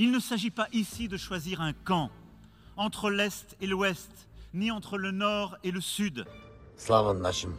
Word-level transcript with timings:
Il 0.00 0.12
ne 0.12 0.20
s'agit 0.20 0.52
pas 0.52 0.68
ici 0.72 1.08
de 1.08 1.16
choisir 1.16 1.60
un 1.60 1.72
camp 1.72 2.10
entre 2.76 3.10
l'Est 3.10 3.56
et 3.60 3.66
l'Ouest, 3.66 4.28
ni 4.54 4.70
entre 4.70 4.96
le 4.96 5.10
Nord 5.10 5.56
et 5.64 5.72
le 5.72 5.80
Sud. 5.80 6.24
Слава 6.76 7.12
нашим 7.12 7.58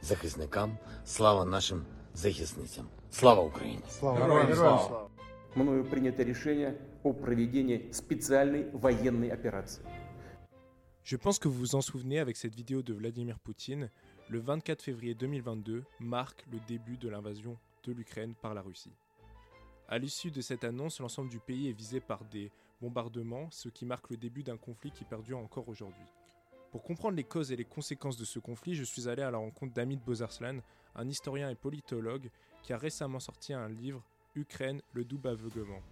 захисникам, 0.00 0.78
слава 1.04 1.44
нашим 1.44 1.84
захисницям. 2.14 2.88
Слава 3.10 3.42
Україні! 3.42 3.82
мною 5.56 5.84
принято 5.84 6.22
решение 6.22 6.78
о 7.02 7.12
проведении 7.12 7.90
специальной 7.90 8.70
военной 8.72 9.30
операции. 9.30 9.82
Je 11.02 11.16
pense 11.16 11.40
que 11.40 11.48
vous 11.48 11.58
vous 11.58 11.74
en 11.74 11.80
souvenez 11.80 12.20
avec 12.20 12.36
cette 12.36 12.54
vidéo 12.54 12.82
de 12.82 12.94
Vladimir 12.94 13.40
Poutine, 13.40 13.90
le 14.28 14.38
24 14.38 14.80
février 14.80 15.16
2022 15.16 15.82
marque 15.98 16.46
le 16.52 16.60
début 16.68 16.96
de 16.96 17.08
l'invasion 17.08 17.58
de 17.82 17.92
l'Ukraine 17.92 18.34
par 18.40 18.54
la 18.54 18.62
Russie. 18.62 18.92
À 19.90 19.98
l'issue 19.98 20.30
de 20.30 20.40
cette 20.40 20.62
annonce, 20.62 21.00
l'ensemble 21.00 21.30
du 21.30 21.40
pays 21.40 21.68
est 21.68 21.72
visé 21.72 21.98
par 21.98 22.24
des 22.26 22.52
bombardements, 22.80 23.50
ce 23.50 23.68
qui 23.68 23.84
marque 23.84 24.08
le 24.10 24.16
début 24.16 24.44
d'un 24.44 24.56
conflit 24.56 24.92
qui 24.92 25.02
perdure 25.04 25.38
encore 25.38 25.68
aujourd'hui. 25.68 26.06
Pour 26.70 26.84
comprendre 26.84 27.16
les 27.16 27.24
causes 27.24 27.50
et 27.50 27.56
les 27.56 27.64
conséquences 27.64 28.16
de 28.16 28.24
ce 28.24 28.38
conflit, 28.38 28.76
je 28.76 28.84
suis 28.84 29.08
allé 29.08 29.22
à 29.22 29.32
la 29.32 29.38
rencontre 29.38 29.74
d'Amit 29.74 29.96
Bozarslan, 29.96 30.60
un 30.94 31.08
historien 31.08 31.50
et 31.50 31.56
politologue 31.56 32.30
qui 32.62 32.72
a 32.72 32.78
récemment 32.78 33.18
sorti 33.18 33.52
un 33.52 33.68
livre 33.68 34.04
Ukraine, 34.36 34.80
le 34.92 35.04
double 35.04 35.26
aveuglement, 35.26 35.82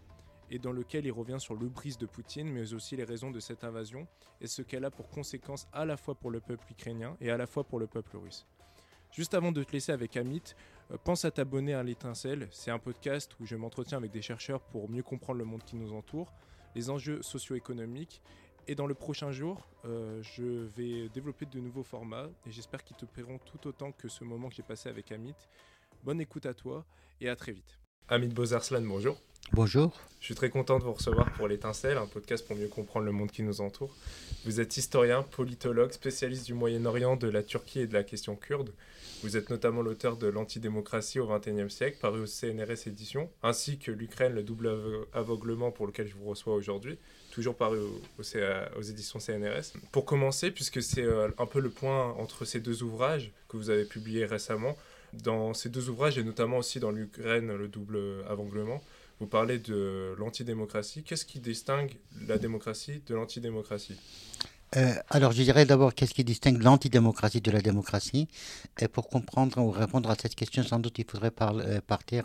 et 0.49 0.61
dans 0.61 0.71
lequel 0.71 1.05
il 1.05 1.11
revient 1.11 1.41
sur 1.41 1.57
le 1.57 1.69
brise 1.69 1.99
de 1.99 2.07
Poutine, 2.07 2.53
mais 2.53 2.75
aussi 2.75 2.95
les 2.95 3.03
raisons 3.03 3.33
de 3.33 3.41
cette 3.41 3.65
invasion 3.65 4.07
et 4.41 4.47
ce 4.47 4.63
qu'elle 4.63 4.85
a 4.85 4.93
pour 4.93 5.09
conséquence 5.09 5.67
à 5.73 5.85
la 5.85 5.97
fois 5.97 6.15
pour 6.15 6.31
le 6.31 6.39
peuple 6.39 6.71
ukrainien 6.71 7.17
et 7.21 7.33
à 7.33 7.37
la 7.37 7.49
fois 7.49 7.65
pour 7.65 7.81
le 7.81 7.89
peuple 7.89 8.17
russe. 8.17 8.47
Juste 9.11 9.35
avant 9.35 9.53
de 9.53 9.65
te 9.65 9.73
laisser 9.73 9.91
avec 9.91 10.17
Amit, 10.17 10.55
pense 10.97 11.25
à 11.25 11.31
t'abonner 11.31 11.75
à 11.75 11.83
l'étincelle. 11.83 12.49
C'est 12.51 12.71
un 12.71 12.79
podcast 12.79 13.33
où 13.41 13.47
je 13.47 13.57
m'entretiens 13.57 13.99
avec 13.99 14.11
des 14.11 14.23
chercheurs 14.23 14.61
pour 14.61 14.89
mieux 14.89 15.03
comprendre 15.03 15.39
le 15.39 15.45
monde 15.45 15.63
qui 15.65 15.77
nous 15.77 15.93
entoure, 15.93 16.33
les 16.75 16.91
enjeux 16.91 17.23
socio-économiques. 17.23 18.23
Et 18.67 18.75
dans 18.75 18.87
le 18.87 18.95
prochain 18.95 19.33
jour, 19.33 19.67
euh, 19.85 20.23
je 20.23 20.67
vais 20.77 21.09
développer 21.09 21.47
de 21.47 21.59
nouveaux 21.59 21.83
formats 21.83 22.29
et 22.47 22.51
j'espère 22.51 22.85
qu'ils 22.85 22.97
te 22.97 23.07
paieront 23.07 23.39
tout 23.39 23.67
autant 23.67 23.93
que 23.93 24.09
ce 24.09 24.25
moment 24.25 24.49
que 24.49 24.55
j'ai 24.55 24.63
passé 24.63 24.89
avec 24.89 25.11
Amit. 25.13 25.49
Bonne 26.05 26.21
écoute 26.21 26.47
à 26.47 26.55
toi 26.55 26.85
et 27.21 27.29
à 27.29 27.37
très 27.37 27.53
vite. 27.53 27.79
Amit 28.11 28.29
Bozarslan, 28.29 28.81
bonjour. 28.81 29.19
Bonjour. 29.53 29.93
Je 30.21 30.25
suis 30.25 30.35
très 30.35 30.49
content 30.49 30.79
de 30.79 30.85
vous 30.85 30.95
recevoir 30.95 31.31
pour 31.35 31.47
l'étincelle, 31.47 31.99
un 31.99 32.07
podcast 32.07 32.47
pour 32.47 32.57
mieux 32.57 32.67
comprendre 32.67 33.05
le 33.05 33.13
monde 33.13 33.31
qui 33.31 33.43
nous 33.43 33.61
entoure. 33.61 33.95
Vous 34.47 34.61
êtes 34.61 34.79
historien, 34.79 35.23
politologue, 35.23 35.93
spécialiste 35.93 36.47
du 36.47 36.55
Moyen-Orient, 36.55 37.17
de 37.17 37.29
la 37.29 37.43
Turquie 37.43 37.81
et 37.81 37.87
de 37.87 37.93
la 37.93 38.05
question 38.05 38.35
kurde. 38.35 38.73
Vous 39.23 39.37
êtes 39.37 39.51
notamment 39.51 39.83
l'auteur 39.83 40.17
de 40.17 40.27
L'antidémocratie 40.27 41.21
au 41.21 41.27
XXIe 41.27 41.69
siècle, 41.69 41.99
paru 42.01 42.23
au 42.23 42.27
CNRS 42.27 42.87
édition, 42.87 43.29
ainsi 43.43 43.79
que 43.79 43.93
L'Ukraine, 43.93 44.33
le 44.33 44.43
double 44.43 44.71
aveuglement 45.13 45.71
pour 45.71 45.87
lequel 45.87 46.09
je 46.09 46.15
vous 46.15 46.31
reçois 46.31 46.55
aujourd'hui, 46.55 46.97
toujours 47.31 47.57
paru 47.57 47.79
aux 48.19 48.83
éditions 48.83 49.19
CNRS. 49.19 49.75
Pour 49.93 50.07
commencer, 50.07 50.51
puisque 50.51 50.81
c'est 50.81 51.05
euh, 51.05 51.29
un 51.37 51.47
peu 51.47 51.61
le 51.61 51.69
point 51.69 52.13
entre 52.15 52.47
ces 52.47 52.61
deux 52.61 52.83
ouvrages 52.83 53.33
que 53.49 53.59
vous 53.59 53.69
avez 53.69 53.85
publiés 53.85 54.25
récemment, 54.25 54.77
dans 55.13 55.55
ces 55.55 55.69
deux 55.69 55.89
ouvrages, 55.89 56.19
et 56.19 56.25
notamment 56.25 56.59
aussi 56.59 56.81
dans 56.81 56.91
l'Ukraine, 56.91 57.55
le 57.55 57.69
double 57.69 57.99
aveuglement, 58.29 58.81
vous 59.21 59.27
parlez 59.27 59.59
de 59.59 60.15
l'antidémocratie. 60.19 61.03
Qu'est-ce 61.03 61.25
qui 61.25 61.41
distingue 61.41 61.97
la 62.27 62.39
démocratie 62.39 63.03
de 63.07 63.15
l'antidémocratie? 63.15 63.99
Euh, 64.77 64.95
alors, 65.09 65.33
je 65.33 65.43
dirais 65.43 65.65
d'abord 65.65 65.95
qu'est-ce 65.95 66.13
qui 66.13 66.25
distingue 66.25 66.63
l'antidémocratie 66.63 67.41
de 67.41 67.51
la 67.51 67.63
démocratie? 67.63 68.29
Et 68.79 68.87
pour 68.87 69.09
comprendre 69.09 69.59
ou 69.59 69.71
répondre 69.71 70.11
à 70.11 70.15
cette 70.15 70.35
question, 70.35 70.63
sans 70.63 70.79
doute, 70.79 70.99
il 70.99 71.07
faudrait 71.11 71.33
euh, 71.41 71.81
partir 71.81 72.25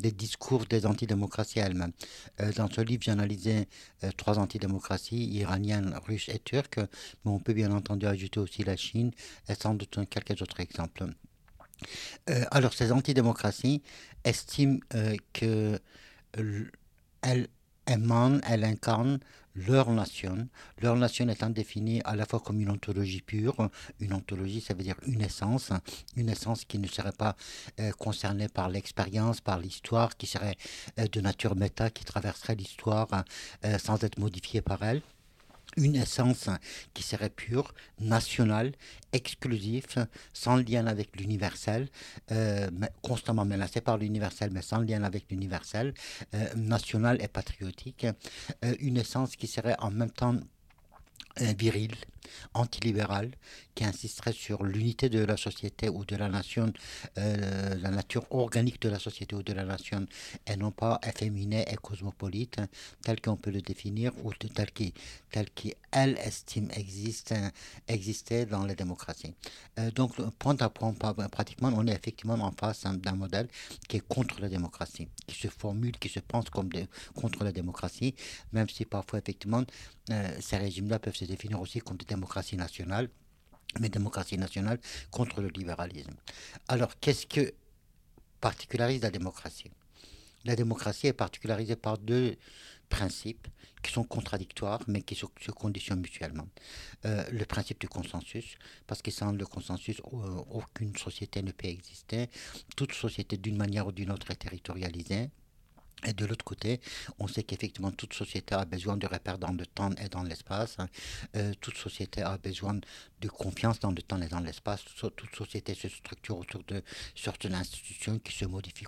des 0.00 0.10
discours 0.10 0.66
des 0.66 0.84
antidémocraties 0.84 1.60
elles-mêmes. 1.60 1.92
Euh, 2.40 2.52
dans 2.52 2.68
ce 2.68 2.80
livre, 2.80 3.02
j'ai 3.04 3.12
analysé 3.12 3.68
trois 4.16 4.38
antidémocraties, 4.38 5.28
iranienne, 5.28 5.98
russe 6.06 6.28
et 6.28 6.40
turque, 6.40 6.78
mais 7.24 7.30
on 7.30 7.38
peut 7.38 7.54
bien 7.54 7.70
entendu 7.70 8.06
ajouter 8.06 8.40
aussi 8.40 8.64
la 8.64 8.76
Chine 8.76 9.12
et 9.48 9.54
sans 9.54 9.74
doute 9.74 10.00
quelques 10.10 10.42
autres 10.42 10.60
exemples. 10.60 11.06
Euh, 12.30 12.44
alors, 12.50 12.72
ces 12.72 12.92
antidémocraties 12.92 13.82
estiment 14.24 14.78
euh, 14.94 15.16
que 15.32 15.80
émanent, 17.86 18.40
elles 18.46 18.64
incarnent 18.64 19.20
leur 19.54 19.90
nation, 19.90 20.48
leur 20.82 20.96
nation 20.96 21.26
étant 21.30 21.48
définie 21.48 22.02
à 22.04 22.14
la 22.14 22.26
fois 22.26 22.40
comme 22.40 22.60
une 22.60 22.70
ontologie 22.70 23.22
pure, 23.22 23.70
une 24.00 24.12
ontologie 24.12 24.60
ça 24.60 24.74
veut 24.74 24.82
dire 24.82 24.96
une 25.06 25.22
essence, 25.22 25.72
une 26.14 26.28
essence 26.28 26.66
qui 26.66 26.78
ne 26.78 26.86
serait 26.86 27.12
pas 27.12 27.36
euh, 27.80 27.90
concernée 27.92 28.48
par 28.48 28.68
l'expérience, 28.68 29.40
par 29.40 29.58
l'histoire, 29.58 30.16
qui 30.18 30.26
serait 30.26 30.56
de 30.98 31.20
nature 31.22 31.56
méta, 31.56 31.88
qui 31.88 32.04
traverserait 32.04 32.56
l'histoire 32.56 33.08
sans 33.78 34.04
être 34.04 34.18
modifiée 34.18 34.60
par 34.60 34.82
elle 34.82 35.00
une 35.76 35.96
essence 35.96 36.48
qui 36.94 37.02
serait 37.02 37.30
pure, 37.30 37.74
nationale, 38.00 38.72
exclusive, 39.12 40.06
sans 40.32 40.56
lien 40.56 40.86
avec 40.86 41.18
l'universel, 41.18 41.88
euh, 42.32 42.68
constamment 43.02 43.44
menacée 43.44 43.80
par 43.80 43.98
l'universel, 43.98 44.50
mais 44.52 44.62
sans 44.62 44.80
lien 44.80 45.02
avec 45.04 45.30
l'universel, 45.30 45.94
euh, 46.34 46.54
nationale 46.54 47.20
et 47.22 47.28
patriotique, 47.28 48.06
euh, 48.64 48.74
une 48.80 48.96
essence 48.96 49.36
qui 49.36 49.46
serait 49.46 49.76
en 49.78 49.90
même 49.90 50.10
temps 50.10 50.36
viril, 51.38 51.92
antilibéral, 52.54 53.30
qui 53.74 53.84
insisterait 53.84 54.32
sur 54.32 54.64
l'unité 54.64 55.08
de 55.08 55.24
la 55.24 55.36
société 55.36 55.88
ou 55.88 56.04
de 56.04 56.16
la 56.16 56.28
nation, 56.28 56.72
euh, 57.18 57.74
la 57.76 57.90
nature 57.90 58.26
organique 58.30 58.80
de 58.80 58.88
la 58.88 58.98
société 58.98 59.36
ou 59.36 59.42
de 59.42 59.52
la 59.52 59.64
nation, 59.64 60.06
et 60.46 60.56
non 60.56 60.70
pas 60.70 60.98
efféminé 61.06 61.64
et 61.70 61.76
cosmopolite, 61.76 62.60
tel 63.02 63.20
qu'on 63.20 63.36
peut 63.36 63.50
le 63.50 63.60
définir, 63.60 64.12
ou 64.24 64.32
tel 64.32 65.50
qu'elle 65.50 66.18
estime 66.18 66.70
existe, 66.74 67.34
exister 67.86 68.46
dans 68.46 68.64
les 68.64 68.74
démocraties. 68.74 69.34
Euh, 69.78 69.90
donc, 69.90 70.16
point 70.38 70.56
à 70.60 70.70
point, 70.70 70.94
pratiquement, 71.30 71.70
on 71.74 71.86
est 71.86 71.94
effectivement 71.94 72.34
en 72.34 72.52
face 72.52 72.84
d'un 72.84 73.12
modèle 73.12 73.48
qui 73.88 73.98
est 73.98 74.08
contre 74.08 74.40
la 74.40 74.48
démocratie, 74.48 75.08
qui 75.26 75.36
se 75.36 75.48
formule, 75.48 75.98
qui 75.98 76.08
se 76.08 76.20
pense 76.20 76.48
comme 76.50 76.70
contre 77.14 77.44
la 77.44 77.52
démocratie, 77.52 78.14
même 78.52 78.68
si 78.68 78.84
parfois, 78.84 79.18
effectivement, 79.18 79.64
euh, 80.10 80.28
ces 80.40 80.56
régimes-là 80.56 80.98
peuvent 80.98 81.16
se 81.16 81.24
définir 81.24 81.60
aussi 81.60 81.80
comme 81.80 81.96
des 81.96 82.04
démocraties 82.16 82.56
nationales, 82.56 83.08
mais 83.80 83.88
démocratie 83.88 84.38
nationale 84.38 84.78
contre 85.10 85.40
le 85.40 85.48
libéralisme. 85.48 86.16
Alors, 86.68 86.98
qu'est-ce 87.00 87.26
que 87.26 87.54
particularise 88.40 89.02
la 89.02 89.10
démocratie? 89.10 89.70
La 90.44 90.56
démocratie 90.56 91.08
est 91.08 91.12
particularisée 91.12 91.76
par 91.76 91.98
deux 91.98 92.36
principes 92.88 93.48
qui 93.82 93.92
sont 93.92 94.04
contradictoires, 94.04 94.80
mais 94.86 95.02
qui 95.02 95.14
se, 95.14 95.50
conditionnent 95.50 96.00
mutuellement. 96.00 96.48
Euh, 97.04 97.24
le 97.30 97.44
principe 97.44 97.80
du 97.80 97.88
consensus, 97.88 98.56
parce 98.86 99.02
que 99.02 99.10
sans 99.10 99.32
le 99.32 99.46
consensus, 99.46 100.00
aucune 100.50 100.96
société 100.96 101.42
ne 101.42 101.52
peut 101.52 101.68
exister. 101.68 102.28
Toute 102.76 102.92
société, 102.92 103.36
d'une 103.36 103.56
manière 103.56 103.86
ou 103.88 103.92
d'une 103.92 104.10
autre, 104.10 104.30
est 104.30 104.36
territorialisée. 104.36 105.30
Et 106.04 106.12
de 106.12 106.26
l'autre 106.26 106.44
côté, 106.44 106.78
on 107.18 107.26
sait 107.26 107.42
qu'effectivement 107.42 107.90
toute 107.90 108.12
société 108.12 108.54
a 108.54 108.66
besoin 108.66 108.98
de 108.98 109.06
repères 109.06 109.38
dans 109.38 109.52
le 109.52 109.64
temps 109.64 109.92
et 109.92 110.10
dans 110.10 110.22
l'espace. 110.22 110.76
Hein. 110.78 110.88
Euh, 111.36 111.54
toute 111.58 111.78
société 111.78 112.20
a 112.20 112.36
besoin 112.36 112.74
de 112.74 113.28
confiance 113.28 113.80
dans 113.80 113.90
le 113.90 114.02
temps 114.02 114.20
et 114.20 114.28
dans 114.28 114.40
l'espace. 114.40 114.84
Toute 114.94 115.34
société 115.34 115.74
se 115.74 115.88
structure 115.88 116.36
autour 116.36 116.62
de 116.64 116.82
sortes 117.14 117.46
d'institutions 117.46 118.18
qui 118.18 118.34
se 118.34 118.44
modifient 118.44 118.84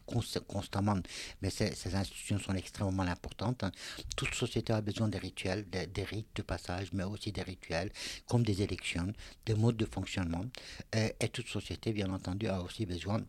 constamment. 0.46 0.98
Mais 1.41 1.48
ces, 1.48 1.94
institutions 1.94 2.38
sont 2.38 2.54
extrêmement 2.54 3.02
importantes. 3.04 3.64
Hein. 3.64 3.72
Toute 4.14 4.34
société 4.34 4.75
a 4.75 4.82
besoin 4.82 5.08
des 5.08 5.19
rituels, 5.19 5.64
des, 5.70 6.04
rites 6.04 6.36
de 6.36 6.42
passage, 6.42 6.92
mais 6.92 7.04
aussi 7.04 7.32
des 7.32 7.42
rituels 7.42 7.90
comme 8.26 8.42
des 8.42 8.60
élections, 8.60 9.14
des 9.46 9.54
modes 9.54 9.78
de 9.78 9.86
fonctionnement. 9.86 10.44
et 10.92 11.28
toute 11.30 11.48
société, 11.48 11.94
bien 11.94 12.12
entendu, 12.12 12.48
a 12.48 12.60
aussi 12.60 12.84
besoin 12.84 13.22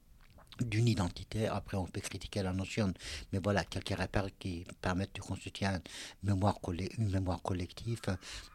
d'une 0.61 0.87
identité. 0.87 1.47
Après, 1.47 1.77
on 1.77 1.85
peut 1.85 2.01
critiquer 2.01 2.43
la 2.43 2.53
notion, 2.53 2.93
mais 3.31 3.39
voilà, 3.39 3.63
quelques 3.63 3.97
repères 3.97 4.29
qui 4.37 4.65
permettent 4.81 5.15
de 5.15 5.21
constituer 5.21 5.65
une 5.65 5.81
mémoire, 6.23 6.59
une 6.97 7.09
mémoire 7.09 7.41
collective 7.41 8.01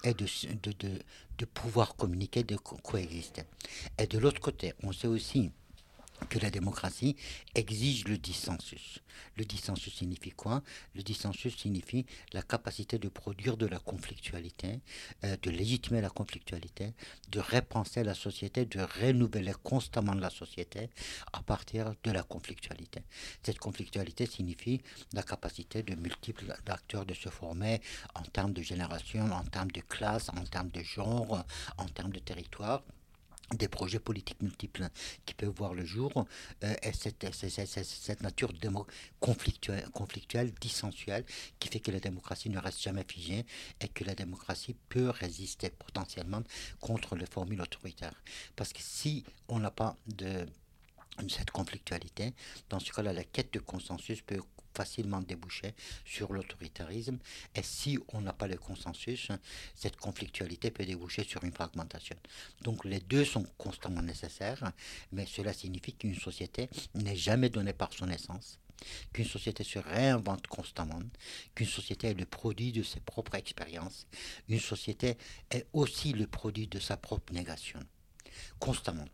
et 0.04 0.14
de, 0.14 0.26
de, 0.62 0.72
de, 0.78 0.98
de 1.38 1.44
pouvoir 1.44 1.96
communiquer, 1.96 2.42
de 2.42 2.56
coexister. 2.56 3.42
Et 3.98 4.06
de 4.06 4.18
l'autre 4.18 4.40
côté, 4.40 4.74
on 4.82 4.92
sait 4.92 5.08
aussi 5.08 5.50
que 6.28 6.38
la 6.38 6.50
démocratie 6.50 7.16
exige 7.54 8.04
le 8.06 8.18
dissensus. 8.18 9.00
Le 9.36 9.44
dissensus 9.44 9.94
signifie 9.94 10.30
quoi? 10.30 10.62
Le 10.94 11.02
dissensus 11.02 11.56
signifie 11.56 12.06
la 12.32 12.42
capacité 12.42 12.98
de 12.98 13.08
produire 13.08 13.56
de 13.56 13.66
la 13.66 13.78
conflictualité, 13.78 14.80
euh, 15.24 15.36
de 15.42 15.50
légitimer 15.50 16.00
la 16.00 16.10
conflictualité, 16.10 16.94
de 17.30 17.40
repenser 17.40 18.04
la 18.04 18.14
société, 18.14 18.64
de 18.64 18.80
renouveler 18.80 19.52
constamment 19.62 20.14
la 20.14 20.30
société 20.30 20.90
à 21.32 21.42
partir 21.42 21.94
de 22.02 22.10
la 22.10 22.22
conflictualité. 22.22 23.02
Cette 23.42 23.58
conflictualité 23.58 24.26
signifie 24.26 24.80
la 25.12 25.22
capacité 25.22 25.82
de 25.82 25.94
multiples 25.94 26.54
acteurs 26.66 27.06
de 27.06 27.14
se 27.14 27.28
former 27.28 27.80
en 28.14 28.22
termes 28.22 28.52
de 28.52 28.62
génération, 28.62 29.30
en 29.32 29.44
termes 29.44 29.70
de 29.70 29.80
classe, 29.80 30.28
en 30.30 30.44
termes 30.44 30.70
de 30.70 30.82
genre, 30.82 31.44
en 31.78 31.86
termes 31.86 32.12
de 32.12 32.20
territoire 32.20 32.82
des 33.52 33.68
projets 33.68 33.98
politiques 33.98 34.40
multiples 34.42 34.88
qui 35.26 35.34
peuvent 35.34 35.54
voir 35.54 35.74
le 35.74 35.84
jour 35.84 36.26
euh, 36.64 36.74
et 36.82 36.92
cette, 36.92 37.32
cette, 37.34 37.50
cette, 37.50 37.84
cette 37.84 38.22
nature 38.22 38.52
conflictuelle, 39.20 39.88
conflictuelle, 39.90 40.52
dissensuelle, 40.60 41.24
qui 41.58 41.68
fait 41.68 41.80
que 41.80 41.90
la 41.90 42.00
démocratie 42.00 42.50
ne 42.50 42.58
reste 42.58 42.82
jamais 42.82 43.04
figée 43.06 43.44
et 43.80 43.88
que 43.88 44.04
la 44.04 44.14
démocratie 44.14 44.76
peut 44.88 45.10
résister 45.10 45.70
potentiellement 45.70 46.42
contre 46.80 47.16
les 47.16 47.26
formules 47.26 47.60
autoritaires. 47.60 48.22
Parce 48.56 48.72
que 48.72 48.80
si 48.80 49.24
on 49.48 49.58
n'a 49.58 49.70
pas 49.70 49.96
de 50.06 50.46
cette 51.28 51.50
conflictualité, 51.50 52.34
dans 52.70 52.80
ce 52.80 52.92
cas-là, 52.92 53.12
la 53.12 53.24
quête 53.24 53.52
de 53.52 53.60
consensus 53.60 54.22
peut 54.22 54.40
facilement 54.74 55.20
déboucher 55.20 55.74
sur 56.04 56.32
l'autoritarisme. 56.32 57.18
Et 57.54 57.62
si 57.62 57.98
on 58.12 58.20
n'a 58.20 58.32
pas 58.32 58.46
le 58.46 58.56
consensus, 58.56 59.28
cette 59.74 59.96
conflictualité 59.96 60.70
peut 60.70 60.84
déboucher 60.84 61.24
sur 61.24 61.44
une 61.44 61.52
fragmentation. 61.52 62.16
Donc 62.62 62.84
les 62.84 63.00
deux 63.00 63.24
sont 63.24 63.46
constamment 63.58 64.02
nécessaires, 64.02 64.72
mais 65.12 65.26
cela 65.26 65.52
signifie 65.52 65.94
qu'une 65.94 66.18
société 66.18 66.68
n'est 66.94 67.16
jamais 67.16 67.48
donnée 67.48 67.72
par 67.72 67.92
son 67.92 68.08
essence 68.10 68.58
qu'une 69.12 69.24
société 69.24 69.64
se 69.64 69.78
réinvente 69.78 70.46
constamment, 70.46 71.00
qu'une 71.54 71.66
société 71.66 72.08
est 72.08 72.14
le 72.14 72.26
produit 72.26 72.72
de 72.72 72.82
ses 72.82 73.00
propres 73.00 73.36
expériences, 73.36 74.06
une 74.48 74.60
société 74.60 75.16
est 75.50 75.66
aussi 75.72 76.12
le 76.12 76.26
produit 76.26 76.66
de 76.66 76.78
sa 76.78 76.96
propre 76.96 77.32
négation, 77.32 77.80
constamment. 78.58 79.06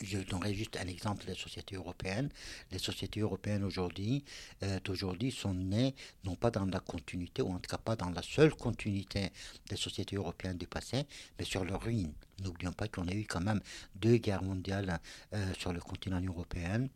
Je 0.00 0.18
donnerai 0.18 0.54
juste 0.54 0.78
un 0.78 0.86
exemple 0.86 1.26
des 1.26 1.34
sociétés 1.34 1.76
européennes. 1.76 2.30
Les 2.70 2.78
sociétés 2.78 3.20
européennes 3.20 3.62
aujourd'hui, 3.62 4.24
euh, 4.62 4.80
d'aujourd'hui 4.84 5.30
sont 5.30 5.52
nées 5.52 5.94
non 6.24 6.34
pas 6.34 6.50
dans 6.50 6.64
la 6.64 6.80
continuité, 6.80 7.42
ou 7.42 7.50
en 7.50 7.58
tout 7.58 7.68
cas 7.68 7.76
pas 7.76 7.94
dans 7.94 8.08
la 8.08 8.22
seule 8.22 8.54
continuité 8.54 9.30
des 9.68 9.76
sociétés 9.76 10.16
européennes 10.16 10.56
du 10.56 10.66
passé, 10.66 11.06
mais 11.38 11.44
sur 11.44 11.64
leur 11.64 11.82
ruine. 11.82 12.14
N'oublions 12.42 12.72
pas 12.72 12.88
qu'on 12.88 13.06
a 13.06 13.12
eu 13.12 13.26
quand 13.26 13.42
même 13.42 13.60
deux 13.94 14.16
guerres 14.16 14.42
mondiales 14.42 14.98
euh, 15.34 15.52
sur 15.58 15.72
le 15.72 15.80
continent 15.80 16.20
européen. 16.20 16.88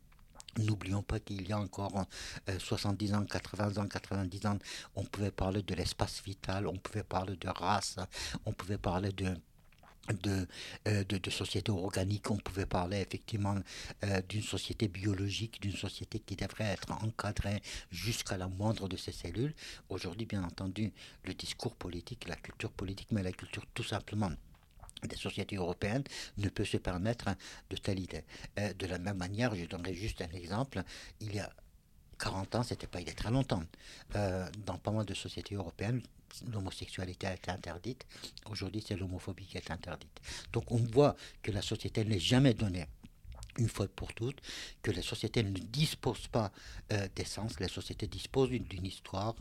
N'oublions 0.59 1.03
pas 1.03 1.21
qu'il 1.21 1.47
y 1.47 1.53
a 1.53 1.59
encore 1.59 2.07
70 2.59 3.13
euh, 3.13 3.17
ans, 3.17 3.25
80 3.27 3.77
ans, 3.77 3.87
90 3.87 4.47
ans, 4.47 4.59
on 4.95 5.05
pouvait 5.05 5.31
parler 5.31 5.63
de 5.63 5.75
l'espace 5.75 6.23
vital, 6.25 6.67
on 6.67 6.79
pouvait 6.79 7.03
parler 7.03 7.37
de 7.37 7.49
race, 7.49 7.97
on 8.47 8.53
pouvait 8.53 8.79
parler 8.79 9.13
de 9.13 9.37
de, 10.23 10.47
euh, 10.89 11.05
de, 11.05 11.19
de, 11.19 11.31
société 11.31 11.71
organique, 11.71 12.31
on 12.31 12.37
pouvait 12.37 12.67
parler 12.67 12.99
effectivement 12.99 13.57
euh, 14.05 14.23
d'une 14.29 14.43
société 14.43 14.89
biologique, 14.89 15.61
d'une 15.61 15.77
société 15.77 16.19
qui 16.21 16.37
devrait 16.37 16.65
être 16.65 16.93
encadrée 16.93 17.63
jusqu'à 17.91 18.37
la 18.37 18.49
moindre 18.49 18.89
de 18.89 18.97
ses 18.97 19.13
cellules. 19.13 19.55
Aujourd'hui, 19.89 20.27
bien 20.27 20.45
entendu, 20.45 20.93
le 21.25 21.35
discours 21.35 21.75
politique, 21.75 22.29
la 22.29 22.37
culture 22.37 22.71
politique, 22.71 23.09
mais 23.11 23.23
la 23.23 23.33
culture 23.33 23.65
tout 23.75 23.85
simplement 23.85 24.31
des 25.03 25.17
sociétés 25.17 25.57
européennes 25.57 26.05
ne 26.39 26.49
peut 26.49 26.65
se 26.65 26.79
permettre 26.79 27.29
de 27.71 27.77
telle 27.77 28.01
idée. 28.01 28.25
Euh, 28.59 28.73
de 28.75 28.87
la 28.87 28.99
même 28.99 29.19
manière, 29.19 29.55
je 29.55 29.67
donnerai 29.67 29.95
juste 29.95 30.23
un 30.23 30.31
exemple, 30.31 30.83
il 31.21 31.35
y 31.35 31.39
a 31.39 31.51
40 32.19 32.55
ans, 32.55 32.63
c'était 32.63 32.87
pas 32.87 33.01
il 33.01 33.07
y 33.07 33.11
a 33.11 33.15
très 33.15 33.31
longtemps, 33.31 33.63
dans 34.15 34.79
pas 34.83 34.91
mal 34.91 35.05
de 35.05 35.15
sociétés 35.15 35.55
européennes, 35.55 36.03
l'homosexualité 36.53 37.27
a 37.27 37.35
été 37.35 37.51
interdite. 37.51 38.07
Aujourd'hui, 38.51 38.85
c'est 38.87 38.97
l'homophobie 38.97 39.47
qui 39.47 39.57
est 39.57 39.71
interdite. 39.71 40.21
Donc 40.53 40.71
on 40.73 40.77
voit 40.77 41.17
que 41.43 41.51
la 41.51 41.63
société 41.63 42.05
n'est 42.05 42.19
jamais 42.19 42.55
donnée 42.55 42.87
une 43.59 43.69
fois 43.69 43.87
pour 43.89 44.13
toutes, 44.15 44.41
que 44.83 44.91
les 44.91 45.03
sociétés 45.03 45.43
ne 45.43 45.51
disposent 45.51 46.29
pas 46.29 46.53
euh, 46.93 47.09
d'essence, 47.15 47.59
les 47.61 47.69
sociétés 47.69 48.07
disposent 48.07 48.51
d'une 48.51 48.87
histoire, 48.87 49.35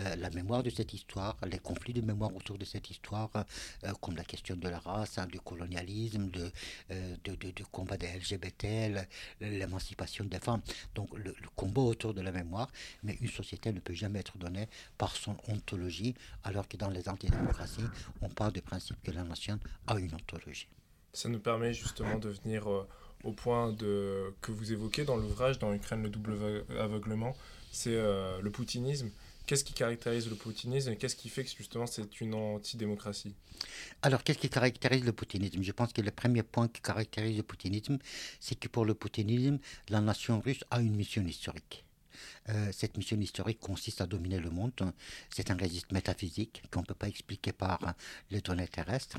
euh, 0.00 0.16
la 0.16 0.30
mémoire 0.30 0.62
de 0.62 0.70
cette 0.70 0.92
histoire, 0.92 1.36
les 1.46 1.58
conflits 1.58 1.92
de 1.92 2.00
mémoire 2.00 2.34
autour 2.34 2.58
de 2.58 2.64
cette 2.64 2.90
histoire, 2.90 3.30
euh, 3.34 3.92
comme 4.00 4.16
la 4.16 4.24
question 4.24 4.56
de 4.56 4.68
la 4.68 4.78
race, 4.78 5.18
hein, 5.18 5.26
du 5.26 5.40
colonialisme, 5.40 6.30
de, 6.30 6.50
de, 7.24 7.34
de, 7.34 7.64
combat 7.70 7.96
des 7.96 8.06
LGBT, 8.08 9.06
l'émancipation 9.40 10.24
des 10.24 10.38
femmes. 10.38 10.62
Donc 10.94 11.12
le, 11.16 11.34
le, 11.40 11.48
combat 11.54 11.82
autour 11.82 12.14
de 12.14 12.20
la 12.20 12.32
mémoire, 12.32 12.70
mais 13.02 13.16
une 13.20 13.28
société 13.28 13.72
ne 13.72 13.80
peut 13.80 13.94
jamais 13.94 14.20
être 14.20 14.38
donnée 14.38 14.68
par 14.96 15.14
son 15.16 15.36
ontologie, 15.48 16.14
alors 16.44 16.66
que 16.68 16.76
dans 16.76 16.88
les 16.90 17.08
antidémocraties, 17.08 17.82
on 18.20 18.28
parle 18.28 18.52
du 18.52 18.62
principe 18.62 19.02
que 19.02 19.10
la 19.10 19.24
nation 19.24 19.58
a 19.86 19.98
une 19.98 20.14
ontologie. 20.14 20.68
Ça 21.12 21.28
nous 21.28 21.40
permet 21.40 21.72
justement 21.72 22.18
de 22.18 22.28
venir 22.28 22.68
au 23.24 23.32
point 23.32 23.72
de, 23.72 24.32
que 24.40 24.52
vous 24.52 24.72
évoquez 24.72 25.04
dans 25.04 25.16
l'ouvrage, 25.16 25.58
dans 25.58 25.72
Ukraine, 25.72 26.02
le 26.02 26.08
double 26.08 26.64
aveuglement, 26.78 27.36
c'est 27.72 27.94
euh, 27.94 28.40
le 28.40 28.50
poutinisme. 28.50 29.10
Qu'est-ce 29.46 29.64
qui 29.64 29.72
caractérise 29.72 30.28
le 30.28 30.36
poutinisme 30.36 30.90
et 30.92 30.96
qu'est-ce 30.96 31.16
qui 31.16 31.30
fait 31.30 31.42
que 31.42 31.50
justement 31.50 31.86
c'est 31.86 32.20
une 32.20 32.34
antidémocratie? 32.34 33.34
Alors, 34.02 34.22
qu'est-ce 34.22 34.38
qui 34.38 34.50
caractérise 34.50 35.04
le 35.04 35.12
poutinisme? 35.12 35.62
Je 35.62 35.72
pense 35.72 35.92
que 35.92 36.02
le 36.02 36.10
premier 36.10 36.42
point 36.42 36.68
qui 36.68 36.82
caractérise 36.82 37.36
le 37.36 37.42
poutinisme, 37.42 37.98
c'est 38.40 38.56
que 38.56 38.68
pour 38.68 38.84
le 38.84 38.94
poutinisme, 38.94 39.58
la 39.88 40.02
nation 40.02 40.38
russe 40.40 40.62
a 40.70 40.80
une 40.80 40.94
mission 40.94 41.24
historique. 41.24 41.84
Euh, 42.48 42.70
cette 42.72 42.96
mission 42.96 43.18
historique 43.20 43.60
consiste 43.60 44.00
à 44.00 44.06
dominer 44.06 44.38
le 44.38 44.50
monde. 44.50 44.72
C'est 45.30 45.50
un 45.50 45.56
registre 45.56 45.92
métaphysique 45.92 46.62
qu'on 46.70 46.80
ne 46.80 46.86
peut 46.86 46.94
pas 46.94 47.08
expliquer 47.08 47.52
par 47.52 47.94
les 48.30 48.40
données 48.40 48.68
terrestres. 48.68 49.18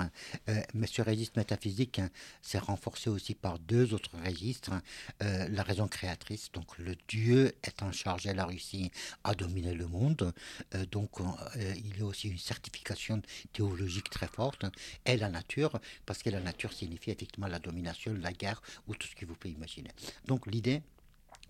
Euh, 0.50 0.62
mais 0.74 0.88
ce 0.88 1.01
registre 1.01 1.38
métaphysique 1.38 2.01
s'est 2.42 2.60
renforcé 2.60 3.10
aussi 3.10 3.36
par 3.36 3.60
deux 3.60 3.94
autres 3.94 4.18
registres. 4.25 4.72
Euh, 5.24 5.48
la 5.50 5.63
raison 5.63 5.88
créatrice, 5.88 6.51
donc 6.51 6.78
le 6.78 6.96
Dieu 7.07 7.56
étant 7.63 7.92
chargé 7.92 8.34
la 8.34 8.46
Russie 8.46 8.92
à 9.24 9.34
dominer 9.34 9.74
le 9.74 9.88
monde. 9.88 10.34
donc 10.92 11.19
il 11.56 11.98
y 11.98 12.02
a 12.02 12.06
aussi 12.06 12.30
une 12.30 12.38
certification 12.38 13.22
théologique 13.54 14.10
très 14.10 14.28
forte. 14.28 14.66
Et 15.06 15.18
la 15.18 15.30
nature, 15.30 15.80
parce 16.06 16.24
que 16.24 16.30
la 16.30 16.40
nature 16.40 16.74
signifie 16.74 17.12
effectivement 17.12 17.48
la 17.48 17.60
domination, 17.60 18.13
la 18.13 18.34
guerre 18.34 18.62
ou 18.88 18.95
tout 18.95 19.07
ce 19.07 19.16
que 19.16 19.25
vous 19.25 19.36
pouvez 19.36 19.54
imaginer. 19.54 19.92
Donc 20.25 20.45
l'idée 20.48 20.81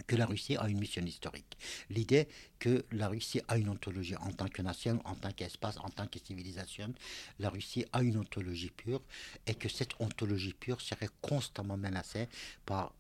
que 0.08 0.16
la 0.16 0.26
Russie 0.26 0.58
a 0.58 0.68
une 0.68 0.80
mission 0.80 1.06
historique. 1.06 1.58
L'idée 1.90 2.28
que 2.60 2.86
la 2.92 3.08
Russie 3.08 3.42
a 3.48 3.58
une 3.58 3.70
ontologie 3.70 4.16
en 4.16 4.32
tant 4.32 4.48
que 4.48 4.62
nation, 4.62 5.02
en 5.06 5.16
tant 5.16 5.32
qu'espace, 5.32 5.78
en 5.78 5.90
tant 5.90 6.08
que 6.08 6.20
civilisation, 6.20 6.94
la 7.40 7.50
Russie 7.50 7.86
a 7.94 8.02
une 8.02 8.18
ontologie 8.18 8.72
pure 8.72 9.02
et 9.46 9.56
que 9.56 9.70
cette 9.70 10.00
ontologie 10.00 10.54
pure 10.54 10.82
serait 10.82 11.10
constamment 11.22 11.78
menacée 11.78 12.28
par 12.66 12.94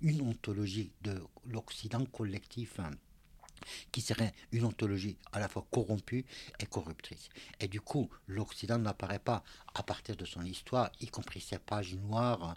une 0.00 0.20
ontologie 0.22 0.90
de 1.02 1.22
l'Occident 1.46 2.04
collectif 2.06 2.78
qui 3.92 4.00
serait 4.00 4.34
une 4.52 4.64
ontologie 4.64 5.16
à 5.32 5.40
la 5.40 5.48
fois 5.48 5.66
corrompue 5.70 6.24
et 6.60 6.66
corruptrice. 6.66 7.28
Et 7.60 7.68
du 7.68 7.80
coup, 7.80 8.08
l'Occident 8.26 8.78
n'apparaît 8.78 9.18
pas 9.18 9.42
à 9.74 9.82
partir 9.82 10.16
de 10.16 10.24
son 10.24 10.42
histoire, 10.44 10.90
y 11.00 11.06
compris 11.06 11.40
ses 11.40 11.58
pages 11.58 11.94
noires, 11.94 12.54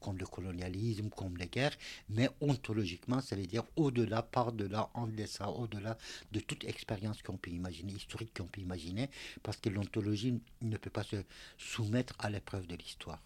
comme 0.00 0.18
le 0.18 0.26
colonialisme, 0.26 1.08
comme 1.10 1.36
les 1.36 1.46
guerres, 1.46 1.76
mais 2.08 2.28
ontologiquement, 2.40 3.20
ça 3.20 3.36
veut 3.36 3.46
dire 3.46 3.64
au-delà, 3.76 4.22
par-delà, 4.22 4.90
en 4.94 5.06
dessous, 5.06 5.42
au-delà 5.44 5.96
de 6.32 6.40
toute 6.40 6.64
expérience 6.64 7.22
qu'on 7.22 7.36
peut 7.36 7.50
imaginer, 7.50 7.92
historique 7.92 8.36
qu'on 8.36 8.46
peut 8.46 8.60
imaginer, 8.60 9.08
parce 9.42 9.56
que 9.56 9.68
l'ontologie 9.68 10.40
ne 10.60 10.76
peut 10.76 10.90
pas 10.90 11.04
se 11.04 11.16
soumettre 11.58 12.14
à 12.18 12.30
l'épreuve 12.30 12.66
de 12.66 12.76
l'histoire. 12.76 13.20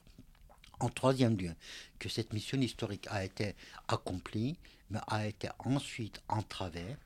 En 0.80 0.88
troisième 0.88 1.36
lieu, 1.36 1.54
que 1.98 2.08
cette 2.08 2.32
mission 2.32 2.60
historique 2.60 3.06
a 3.10 3.24
été 3.24 3.54
accomplie, 3.88 4.56
mais 4.90 5.00
a 5.06 5.26
été 5.26 5.48
ensuite 5.58 6.20
entravée 6.28 6.96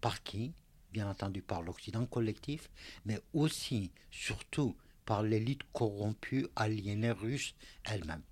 par 0.00 0.22
qui? 0.22 0.52
Bien 0.92 1.08
entendu 1.08 1.42
par 1.42 1.62
l'Occident 1.62 2.06
collectif, 2.06 2.70
mais 3.04 3.20
aussi, 3.34 3.90
surtout, 4.10 4.74
par 5.04 5.22
l'élite 5.22 5.62
corrompue, 5.72 6.46
aliénée 6.56 7.10
russe 7.10 7.54
elle-même. 7.84 8.22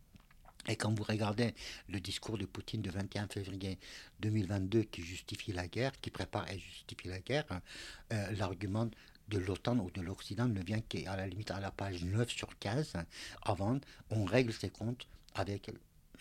Et 0.69 0.77
quand 0.77 0.93
vous 0.93 1.05
regardez 1.05 1.55
le 1.89 2.01
discours 2.01 2.39
de 2.39 2.45
Poutine 2.45 2.83
du 2.83 2.91
21 2.91 3.29
février 3.29 3.79
2022 4.21 4.83
qui 4.83 5.03
justifie 5.03 5.53
la 5.53 5.69
guerre, 5.69 5.93
qui 6.01 6.11
prépare 6.11 6.51
et 6.51 6.59
justifie 6.59 7.09
la 7.09 7.21
guerre, 7.21 7.47
euh, 8.13 8.33
l'argument 8.33 8.89
de 9.29 9.39
l'OTAN 9.39 9.79
ou 9.79 9.91
de 9.91 10.01
l'Occident 10.01 10.47
ne 10.47 10.61
vient 10.61 10.81
qu'à 10.81 11.17
la 11.17 11.27
limite 11.27 11.51
à 11.51 11.61
la 11.61 11.71
page 11.71 12.05
9 12.05 12.31
sur 12.31 12.59
15. 12.59 12.95
Avant, 13.43 13.79
on 14.11 14.25
règle 14.25 14.53
ses 14.53 14.71
comptes 14.71 15.07
avec 15.35 15.71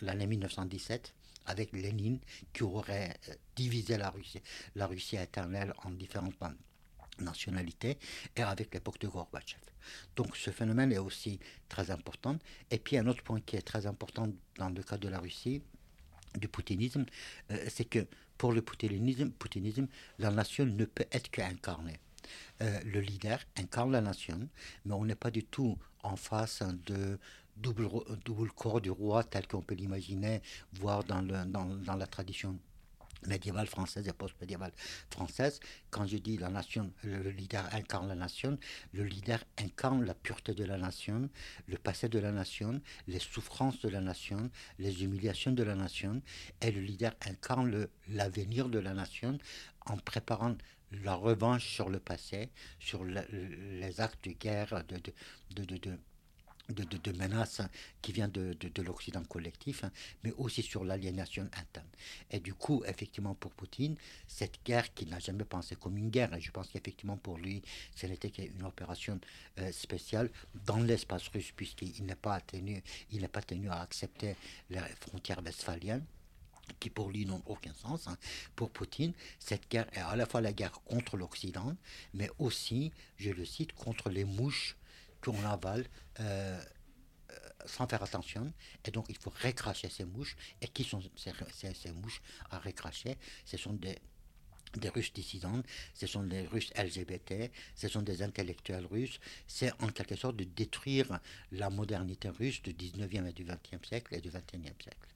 l'année 0.00 0.26
1917 0.26 1.14
avec 1.46 1.72
Lénine 1.72 2.18
qui 2.52 2.62
aurait 2.64 3.16
euh, 3.28 3.34
divisé 3.54 3.96
la 3.96 4.10
Russie, 4.10 4.42
la 4.74 4.86
Russie 4.86 5.16
éternelle 5.16 5.72
en 5.84 5.90
différentes 5.90 6.34
nationalités 7.18 7.98
et 8.34 8.42
avec 8.42 8.74
l'époque 8.74 8.98
de 9.00 9.08
Gorbatchev. 9.08 9.62
Donc 10.16 10.36
ce 10.36 10.50
phénomène 10.50 10.92
est 10.92 10.98
aussi 10.98 11.38
très 11.68 11.90
important. 11.90 12.36
Et 12.70 12.78
puis 12.78 12.98
un 12.98 13.06
autre 13.06 13.22
point 13.22 13.40
qui 13.40 13.56
est 13.56 13.62
très 13.62 13.86
important 13.86 14.28
dans 14.58 14.68
le 14.68 14.82
cas 14.82 14.98
de 14.98 15.08
la 15.08 15.18
Russie, 15.18 15.62
du 16.36 16.48
poutinisme, 16.48 17.06
euh, 17.50 17.66
c'est 17.70 17.86
que 17.86 18.06
pour 18.36 18.52
le 18.52 18.60
poutinisme, 18.60 19.30
poutinisme, 19.30 19.86
la 20.18 20.30
nation 20.30 20.66
ne 20.66 20.84
peut 20.84 21.06
être 21.10 21.30
qu'incarnée. 21.30 21.98
Euh, 22.62 22.80
le 22.84 23.00
leader 23.00 23.40
incarne 23.56 23.92
la 23.92 24.00
nation, 24.00 24.48
mais 24.84 24.94
on 24.94 25.04
n'est 25.04 25.14
pas 25.14 25.30
du 25.30 25.44
tout 25.44 25.78
en 26.02 26.16
face 26.16 26.62
de 26.86 27.18
double, 27.56 27.88
double 28.24 28.50
corps 28.52 28.80
du 28.80 28.90
roi 28.90 29.24
tel 29.24 29.46
qu'on 29.46 29.62
peut 29.62 29.74
l'imaginer, 29.74 30.42
voire 30.74 31.04
dans, 31.04 31.22
le, 31.22 31.44
dans, 31.46 31.64
dans, 31.64 31.96
la 31.96 32.06
tradition 32.06 32.58
médiévale 33.26 33.66
française 33.66 34.06
et 34.06 34.12
post-médiévale 34.12 34.72
française. 35.10 35.60
Quand 35.90 36.06
je 36.06 36.18
dis 36.18 36.36
la 36.36 36.48
nation, 36.48 36.92
le 37.02 37.30
leader 37.30 37.66
incarne 37.72 38.08
la 38.08 38.14
nation, 38.14 38.58
le 38.92 39.04
leader 39.04 39.42
incarne 39.58 40.04
la 40.04 40.14
pureté 40.14 40.54
de 40.54 40.64
la 40.64 40.76
nation, 40.76 41.28
le 41.66 41.78
passé 41.78 42.08
de 42.08 42.18
la 42.18 42.30
nation, 42.30 42.80
les 43.08 43.18
souffrances 43.18 43.80
de 43.80 43.88
la 43.88 44.00
nation, 44.00 44.50
les 44.78 45.02
humiliations 45.02 45.52
de 45.52 45.62
la 45.62 45.74
nation, 45.74 46.22
et 46.60 46.70
le 46.70 46.80
leader 46.80 47.14
incarne 47.26 47.88
l'avenir 48.08 48.68
de 48.68 48.78
la 48.78 48.94
nation 48.94 49.38
en 49.86 49.96
préparant 49.96 50.56
la 50.92 51.14
revanche 51.14 51.66
sur 51.68 51.88
le 51.88 52.00
passé, 52.00 52.50
sur 52.78 53.04
les 53.04 54.00
actes 54.00 54.24
de 54.24 54.32
guerre, 54.32 54.84
de, 54.88 54.96
de, 55.54 55.64
de, 55.64 55.76
de 55.76 55.98
de, 56.68 57.12
menaces 57.12 57.62
qui 58.02 58.12
vient 58.12 58.28
de, 58.28 58.52
de 58.54 58.82
l'Occident 58.82 59.22
collectif, 59.24 59.84
hein, 59.84 59.92
mais 60.24 60.32
aussi 60.32 60.62
sur 60.62 60.84
l'aliénation 60.84 61.44
interne. 61.44 61.86
Et 62.30 62.40
du 62.40 62.54
coup, 62.54 62.82
effectivement, 62.86 63.34
pour 63.34 63.52
Poutine, 63.52 63.96
cette 64.26 64.58
guerre 64.64 64.92
qu'il 64.94 65.08
n'a 65.08 65.18
jamais 65.18 65.44
pensé 65.44 65.76
comme 65.76 65.96
une 65.96 66.10
guerre, 66.10 66.34
et 66.34 66.40
je 66.40 66.50
pense 66.50 66.68
qu'effectivement 66.68 67.16
pour 67.16 67.38
lui, 67.38 67.62
ce 67.94 68.06
n'était 68.06 68.30
qu'une 68.30 68.64
opération 68.64 69.20
euh, 69.58 69.70
spéciale 69.72 70.30
dans 70.64 70.78
l'espace 70.78 71.28
russe, 71.28 71.52
puisqu'il 71.54 72.04
n'est 72.04 72.16
pas 72.16 72.40
tenu, 72.40 72.82
il 73.10 73.26
pas 73.28 73.42
tenu 73.42 73.68
à 73.68 73.80
accepter 73.80 74.36
les 74.70 74.80
frontières 75.00 75.42
westphaliennes 75.44 76.04
qui 76.80 76.90
pour 76.90 77.10
lui 77.10 77.26
n'ont 77.26 77.42
aucun 77.46 77.72
sens. 77.74 78.06
Hein. 78.08 78.16
Pour 78.54 78.70
Poutine, 78.70 79.12
cette 79.38 79.70
guerre 79.70 79.86
est 79.92 80.00
à 80.00 80.16
la 80.16 80.26
fois 80.26 80.40
la 80.40 80.52
guerre 80.52 80.80
contre 80.84 81.16
l'Occident, 81.16 81.76
mais 82.14 82.30
aussi, 82.38 82.92
je 83.16 83.30
le 83.30 83.44
cite, 83.44 83.72
contre 83.72 84.10
les 84.10 84.24
mouches 84.24 84.76
qu'on 85.20 85.42
avale 85.44 85.86
euh, 86.20 86.62
euh, 87.30 87.34
sans 87.66 87.86
faire 87.86 88.02
attention. 88.02 88.52
Et 88.84 88.90
donc, 88.90 89.06
il 89.08 89.16
faut 89.16 89.32
recracher 89.42 89.88
ces 89.88 90.04
mouches. 90.04 90.36
Et 90.60 90.68
qui 90.68 90.84
sont 90.84 91.02
ces, 91.16 91.92
mouches 91.92 92.22
à 92.50 92.58
recracher? 92.58 93.16
Ce 93.44 93.56
sont 93.56 93.72
des, 93.72 93.98
des 94.76 94.88
Russes 94.88 95.12
dissidents, 95.12 95.62
ce 95.94 96.06
sont 96.06 96.22
des 96.22 96.46
Russes 96.46 96.72
LGBT, 96.76 97.50
ce 97.74 97.88
sont 97.88 98.02
des 98.02 98.22
intellectuels 98.22 98.86
russes. 98.86 99.18
C'est 99.46 99.72
en 99.82 99.88
quelque 99.88 100.16
sorte 100.16 100.36
de 100.36 100.44
détruire 100.44 101.20
la 101.52 101.70
modernité 101.70 102.28
russe 102.28 102.62
du 102.62 102.72
19e 102.72 103.28
et 103.28 103.32
du 103.32 103.44
20e 103.44 103.84
siècle 103.86 104.14
et 104.14 104.20
du 104.20 104.30
21e 104.30 104.82
siècle. 104.82 105.15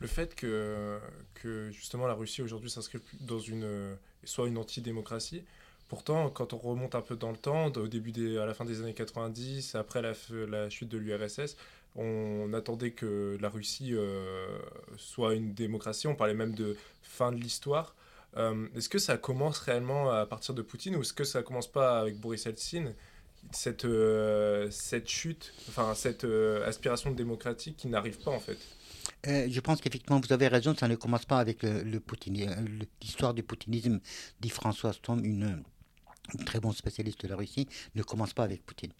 Le 0.00 0.06
fait 0.06 0.34
que, 0.34 0.98
que 1.34 1.70
justement 1.70 2.06
la 2.06 2.14
Russie 2.14 2.42
aujourd'hui 2.42 2.70
s'inscrit 2.70 3.00
dans 3.20 3.38
une 3.38 3.96
soit 4.24 4.48
une 4.48 4.58
antidémocratie, 4.58 5.44
Pourtant, 5.90 6.30
quand 6.30 6.52
on 6.52 6.58
remonte 6.58 6.94
un 6.94 7.00
peu 7.00 7.16
dans 7.16 7.32
le 7.32 7.36
temps, 7.36 7.66
au 7.66 7.88
début 7.88 8.12
des, 8.12 8.38
à 8.38 8.46
la 8.46 8.54
fin 8.54 8.64
des 8.64 8.80
années 8.80 8.94
90, 8.94 9.74
après 9.74 10.00
la, 10.00 10.12
la 10.46 10.70
chute 10.70 10.88
de 10.88 10.96
l'URSS, 10.96 11.56
on 11.96 12.52
attendait 12.52 12.92
que 12.92 13.36
la 13.40 13.48
Russie 13.48 13.90
euh, 13.94 14.56
soit 14.96 15.34
une 15.34 15.52
démocratie. 15.52 16.06
On 16.06 16.14
parlait 16.14 16.34
même 16.34 16.54
de 16.54 16.76
fin 17.02 17.32
de 17.32 17.38
l'histoire. 17.38 17.96
Euh, 18.36 18.68
est-ce 18.76 18.88
que 18.88 19.00
ça 19.00 19.16
commence 19.16 19.58
réellement 19.58 20.12
à 20.12 20.26
partir 20.26 20.54
de 20.54 20.62
Poutine 20.62 20.94
ou 20.94 21.00
est-ce 21.00 21.12
que 21.12 21.24
ça 21.24 21.42
commence 21.42 21.66
pas 21.66 21.98
avec 21.98 22.20
Boris 22.20 22.46
Eltsine 22.46 22.94
cette, 23.50 23.84
euh, 23.84 24.70
cette 24.70 25.08
chute, 25.08 25.52
enfin 25.68 25.94
cette 25.96 26.24
aspiration 26.64 27.10
démocratique 27.10 27.76
qui 27.76 27.88
n'arrive 27.88 28.18
pas 28.18 28.30
en 28.30 28.38
fait? 28.38 28.58
Je 29.24 29.60
pense 29.60 29.80
qu'effectivement, 29.80 30.20
vous 30.20 30.32
avez 30.32 30.48
raison, 30.48 30.74
ça 30.74 30.88
ne 30.88 30.96
commence 30.96 31.24
pas 31.24 31.38
avec 31.38 31.62
le, 31.62 31.82
le 31.82 32.02
L'histoire 33.00 33.34
du 33.34 33.42
poutinisme, 33.42 34.00
dit 34.40 34.50
François 34.50 34.92
Storm, 34.92 35.24
une, 35.24 35.62
très 36.38 36.60
bon 36.60 36.72
spécialiste 36.72 37.22
de 37.22 37.28
la 37.28 37.36
Russie, 37.36 37.68
ne 37.94 38.02
commence 38.02 38.32
pas 38.32 38.44
avec 38.44 38.64
Poutine. 38.64 38.92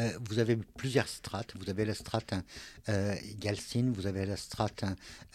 Euh, 0.00 0.18
vous 0.28 0.38
avez 0.38 0.56
plusieurs 0.56 1.08
strates. 1.08 1.54
Vous 1.56 1.70
avez 1.70 1.84
la 1.84 1.94
strate 1.94 2.34
euh, 2.88 3.14
vous 3.94 4.06
avez 4.06 4.26
la 4.26 4.36
strate 4.36 4.84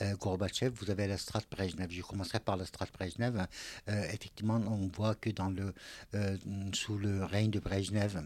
euh, 0.02 0.16
Gorbatchev, 0.16 0.74
vous 0.76 0.90
avez 0.90 1.08
la 1.08 1.18
strate 1.18 1.46
Brezhnev. 1.52 1.92
Je 1.92 2.02
commencerai 2.02 2.40
par 2.40 2.58
la 2.58 2.66
strate 2.66 2.92
Brezhnev. 2.94 3.46
Euh, 3.90 4.04
effectivement, 4.14 4.62
on 4.68 4.88
voit 4.88 5.16
que 5.16 5.30
dans 5.30 5.50
le, 5.50 5.74
sous 6.74 6.98
le 6.98 7.24
règne 7.24 7.52
de 7.52 7.60
Brezhnev, 7.60 8.22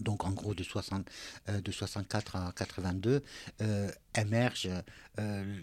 donc 0.00 0.24
en 0.24 0.30
gros 0.30 0.54
de, 0.54 0.62
60, 0.62 1.08
euh, 1.48 1.60
de 1.60 1.72
64 1.72 2.36
à 2.36 2.52
82, 2.56 3.22
euh, 3.60 3.90
émerge 4.14 4.68
euh, 5.18 5.60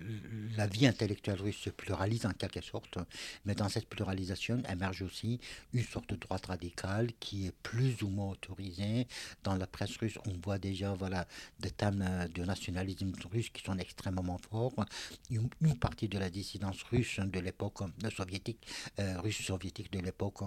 la 0.57 0.67
vie 0.67 0.87
intellectuelle 0.87 1.41
russe 1.41 1.57
se 1.57 1.69
pluralise 1.69 2.25
en 2.25 2.31
quelque 2.31 2.61
sorte, 2.61 2.97
mais 3.45 3.55
dans 3.55 3.69
cette 3.69 3.87
pluralisation 3.87 4.61
émerge 4.69 5.01
aussi 5.01 5.39
une 5.73 5.83
sorte 5.83 6.09
de 6.09 6.15
droite 6.15 6.47
radicale 6.47 7.11
qui 7.19 7.47
est 7.47 7.55
plus 7.63 8.01
ou 8.01 8.09
moins 8.09 8.31
autorisée. 8.31 9.07
Dans 9.43 9.55
la 9.55 9.67
presse 9.67 9.95
russe, 9.97 10.17
on 10.25 10.33
voit 10.43 10.57
déjà 10.57 10.93
voilà, 10.93 11.27
des 11.59 11.71
thèmes 11.71 12.27
de 12.33 12.43
nationalisme 12.43 13.13
russe 13.31 13.49
qui 13.49 13.63
sont 13.63 13.77
extrêmement 13.77 14.39
forts. 14.49 14.85
Une, 15.29 15.49
une 15.61 15.77
partie 15.77 16.09
de 16.09 16.19
la 16.19 16.29
dissidence 16.29 16.83
russe 16.83 17.19
de 17.19 17.39
l'époque 17.39 17.79
soviétique, 18.15 18.67
russe 18.97 19.41
soviétique 19.41 19.91
de 19.91 19.99
l'époque 19.99 20.41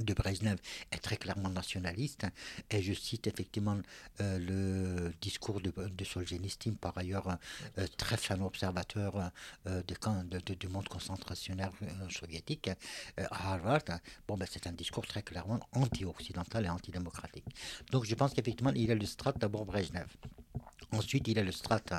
de 0.00 0.14
Brezhnev 0.14 0.58
est 0.90 0.98
très 0.98 1.16
clairement 1.16 1.50
nationaliste. 1.50 2.26
Et 2.70 2.82
je 2.82 2.92
cite 2.92 3.26
effectivement 3.26 3.78
euh, 4.20 4.38
le 4.38 5.12
discours 5.20 5.60
de, 5.60 5.72
de 5.72 6.04
Solzhenitsyn, 6.04 6.74
par 6.74 6.96
ailleurs 6.96 7.38
euh, 7.78 7.86
très 7.96 8.16
fin 8.16 8.40
observateur 8.40 9.30
euh, 9.66 9.82
du 10.58 10.68
monde 10.68 10.88
concentrationnaire 10.88 11.72
soviétique 12.10 12.70
à 13.16 13.52
Harvard. 13.52 13.82
Bon, 14.26 14.36
ben, 14.36 14.46
c'est 14.50 14.66
un 14.66 14.72
discours 14.72 15.06
très 15.06 15.22
clairement 15.22 15.60
anti-occidental 15.72 16.66
et 16.66 16.68
antidémocratique. 16.68 17.44
Donc 17.90 18.04
je 18.04 18.14
pense 18.14 18.34
qu'effectivement, 18.34 18.72
il 18.74 18.90
a 18.90 18.94
le 18.94 19.06
strat 19.06 19.32
d'abord 19.32 19.64
Brezhnev. 19.64 20.08
Ensuite, 20.92 21.26
il 21.28 21.36
y 21.36 21.40
a 21.40 21.42
le 21.42 21.52
strate, 21.52 21.92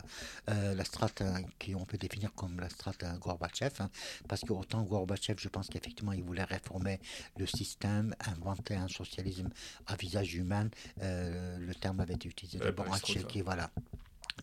euh, 0.50 0.75
la 0.75 0.85
strate 0.85 1.23
qu'on 1.59 1.85
peut 1.85 1.97
définir 1.97 2.33
comme 2.35 2.59
la 2.59 2.69
strate 2.69 3.03
Gorbatchev, 3.19 3.73
hein, 3.79 3.89
parce 4.27 4.41
que 4.41 4.53
autant 4.53 4.83
Gorbatchev, 4.83 5.39
je 5.39 5.50
pense 5.50 5.67
qu'effectivement, 5.67 6.13
il 6.13 6.23
voulait 6.23 6.43
réformer 6.43 7.00
le 7.38 7.47
système, 7.47 8.15
inventer 8.27 8.75
un 8.75 8.88
socialisme 8.88 9.50
à 9.88 9.95
visage 9.95 10.35
humain. 10.35 10.69
Euh, 11.01 11.57
le 11.57 11.73
terme 11.75 12.00
avait 12.00 12.13
été 12.13 12.29
utilisé 12.29 12.59
d'abord 12.59 12.89
en 12.89 12.97
Tchéquie, 12.97 13.41
voilà. 13.41 13.71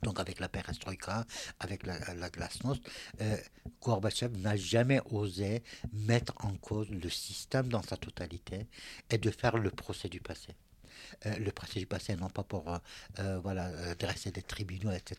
Donc 0.03 0.21
avec 0.21 0.39
la 0.41 0.49
perestroïka, 0.49 1.27
avec 1.59 1.85
la, 1.85 2.15
la 2.15 2.31
glasnost, 2.31 2.83
euh, 3.21 3.37
Gorbatchev 3.83 4.37
n'a 4.39 4.57
jamais 4.57 5.01
osé 5.11 5.63
mettre 5.93 6.33
en 6.45 6.55
cause 6.55 6.89
le 6.91 7.11
système 7.11 7.69
dans 7.69 7.83
sa 7.83 7.97
totalité 7.97 8.67
et 9.11 9.19
de 9.19 9.31
faire 9.31 9.59
le 9.59 9.71
procès 9.71 10.09
du 10.09 10.21
passé. 10.21 10.55
Euh, 11.27 11.37
le 11.39 11.53
procès 11.53 11.81
du 11.81 11.87
passé, 11.87 12.17
non 12.17 12.31
pas 12.31 12.43
pour 12.43 12.69
euh, 12.69 12.79
euh, 13.19 13.39
voilà, 13.41 13.95
dresser 13.95 14.31
des 14.31 14.43
tribunaux, 14.43 14.93
etc., 14.93 15.17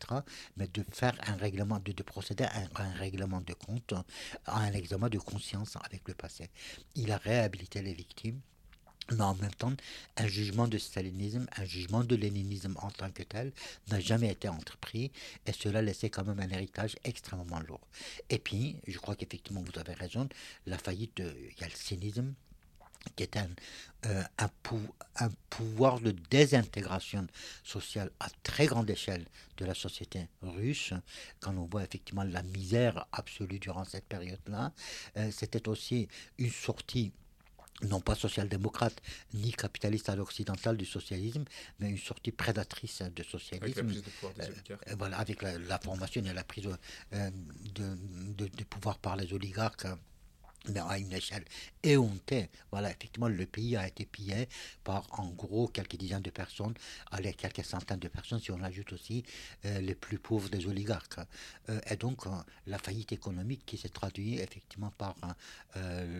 mais 0.57 0.67
de 0.67 0.83
faire 0.91 1.15
un 1.27 1.35
règlement, 1.35 1.79
de, 1.79 1.91
de 1.91 2.03
procéder 2.03 2.45
à 2.45 2.81
un, 2.81 2.93
règlement 2.93 3.41
de 3.41 3.53
compte, 3.53 3.93
à 4.45 4.59
un 4.59 4.73
examen 4.73 5.09
de 5.09 5.19
conscience 5.19 5.77
avec 5.83 6.07
le 6.07 6.13
passé. 6.13 6.50
Il 6.95 7.11
a 7.11 7.17
réhabilité 7.17 7.81
les 7.81 7.93
victimes 7.93 8.41
mais 9.09 9.23
en 9.23 9.35
même 9.35 9.53
temps, 9.53 9.73
un 10.15 10.27
jugement 10.27 10.67
de 10.67 10.77
stalinisme, 10.77 11.45
un 11.57 11.65
jugement 11.65 12.03
de 12.03 12.15
léninisme 12.15 12.75
en 12.81 12.89
tant 12.91 13.09
que 13.11 13.23
tel 13.23 13.51
n'a 13.89 14.00
jamais 14.00 14.29
été 14.31 14.47
entrepris 14.47 15.11
et 15.45 15.51
cela 15.51 15.81
laissait 15.81 16.09
quand 16.09 16.23
même 16.23 16.39
un 16.39 16.50
héritage 16.50 16.95
extrêmement 17.03 17.59
lourd. 17.61 17.81
Et 18.29 18.39
puis, 18.39 18.77
je 18.88 18.97
crois 19.00 19.15
qu'effectivement, 19.15 19.63
vous 19.63 19.79
avez 19.79 19.93
raison, 19.93 20.29
la 20.65 20.77
faillite 20.77 21.17
de 21.17 21.35
yeltsinisme, 21.59 22.33
qui 23.15 23.23
est 23.23 23.37
un, 23.37 23.49
euh, 24.07 24.23
un, 24.39 25.29
pouvoir 25.49 25.99
de 25.99 26.11
désintégration 26.29 27.27
sociale 27.63 28.09
à 28.19 28.27
très 28.41 28.65
grande 28.65 28.89
échelle 28.89 29.25
de 29.57 29.65
la 29.65 29.75
société 29.75 30.27
russe, 30.41 30.93
quand 31.39 31.55
on 31.55 31.65
voit 31.65 31.83
effectivement 31.83 32.23
la 32.23 32.41
misère 32.41 33.05
absolue 33.11 33.59
durant 33.59 33.85
cette 33.85 34.05
période-là. 34.05 34.71
Euh, 35.17 35.29
c'était 35.31 35.67
aussi 35.67 36.07
une 36.39 36.49
sortie 36.49 37.11
non 37.83 37.99
pas 37.99 38.15
social-démocrate 38.15 39.01
ni 39.33 39.51
capitaliste 39.51 40.09
à 40.09 40.15
l'occidental 40.15 40.77
du 40.77 40.85
socialisme, 40.85 41.45
mais 41.79 41.89
une 41.89 41.97
sortie 41.97 42.31
prédatrice 42.31 43.01
de 43.03 43.23
socialisme. 43.23 43.63
Avec 43.63 43.75
la 43.75 43.83
prise 43.83 44.03
de 44.03 44.09
pouvoir 44.09 44.33
des 44.33 44.71
euh, 44.71 44.95
voilà, 44.97 45.17
avec 45.19 45.41
la, 45.41 45.79
formation 45.79 46.23
et 46.23 46.33
la 46.33 46.43
prise 46.43 46.69
de, 47.11 47.97
de, 48.37 48.47
de 48.47 48.63
pouvoir 48.63 48.97
par 48.97 49.15
les 49.15 49.31
oligarques 49.33 49.85
mais 50.69 50.79
à 50.79 50.97
une 50.97 51.11
échelle 51.11 51.45
éhontée. 51.83 52.49
Voilà, 52.71 52.91
effectivement, 52.91 53.27
le 53.27 53.45
pays 53.45 53.75
a 53.75 53.87
été 53.87 54.05
pillé 54.05 54.47
par 54.83 55.07
en 55.19 55.29
gros 55.29 55.67
quelques 55.67 55.95
dizaines 55.95 56.21
de 56.21 56.29
personnes, 56.29 56.73
allez, 57.11 57.33
quelques 57.33 57.65
centaines 57.65 57.99
de 57.99 58.07
personnes, 58.07 58.39
si 58.39 58.51
on 58.51 58.61
ajoute 58.61 58.93
aussi 58.93 59.23
euh, 59.65 59.81
les 59.81 59.95
plus 59.95 60.19
pauvres 60.19 60.49
des 60.49 60.67
oligarques. 60.67 61.19
Euh, 61.69 61.79
et 61.89 61.95
donc, 61.95 62.27
euh, 62.27 62.29
la 62.67 62.77
faillite 62.77 63.11
économique 63.11 63.65
qui 63.65 63.77
s'est 63.77 63.89
traduite 63.89 64.39
effectivement 64.39 64.91
par 64.97 65.15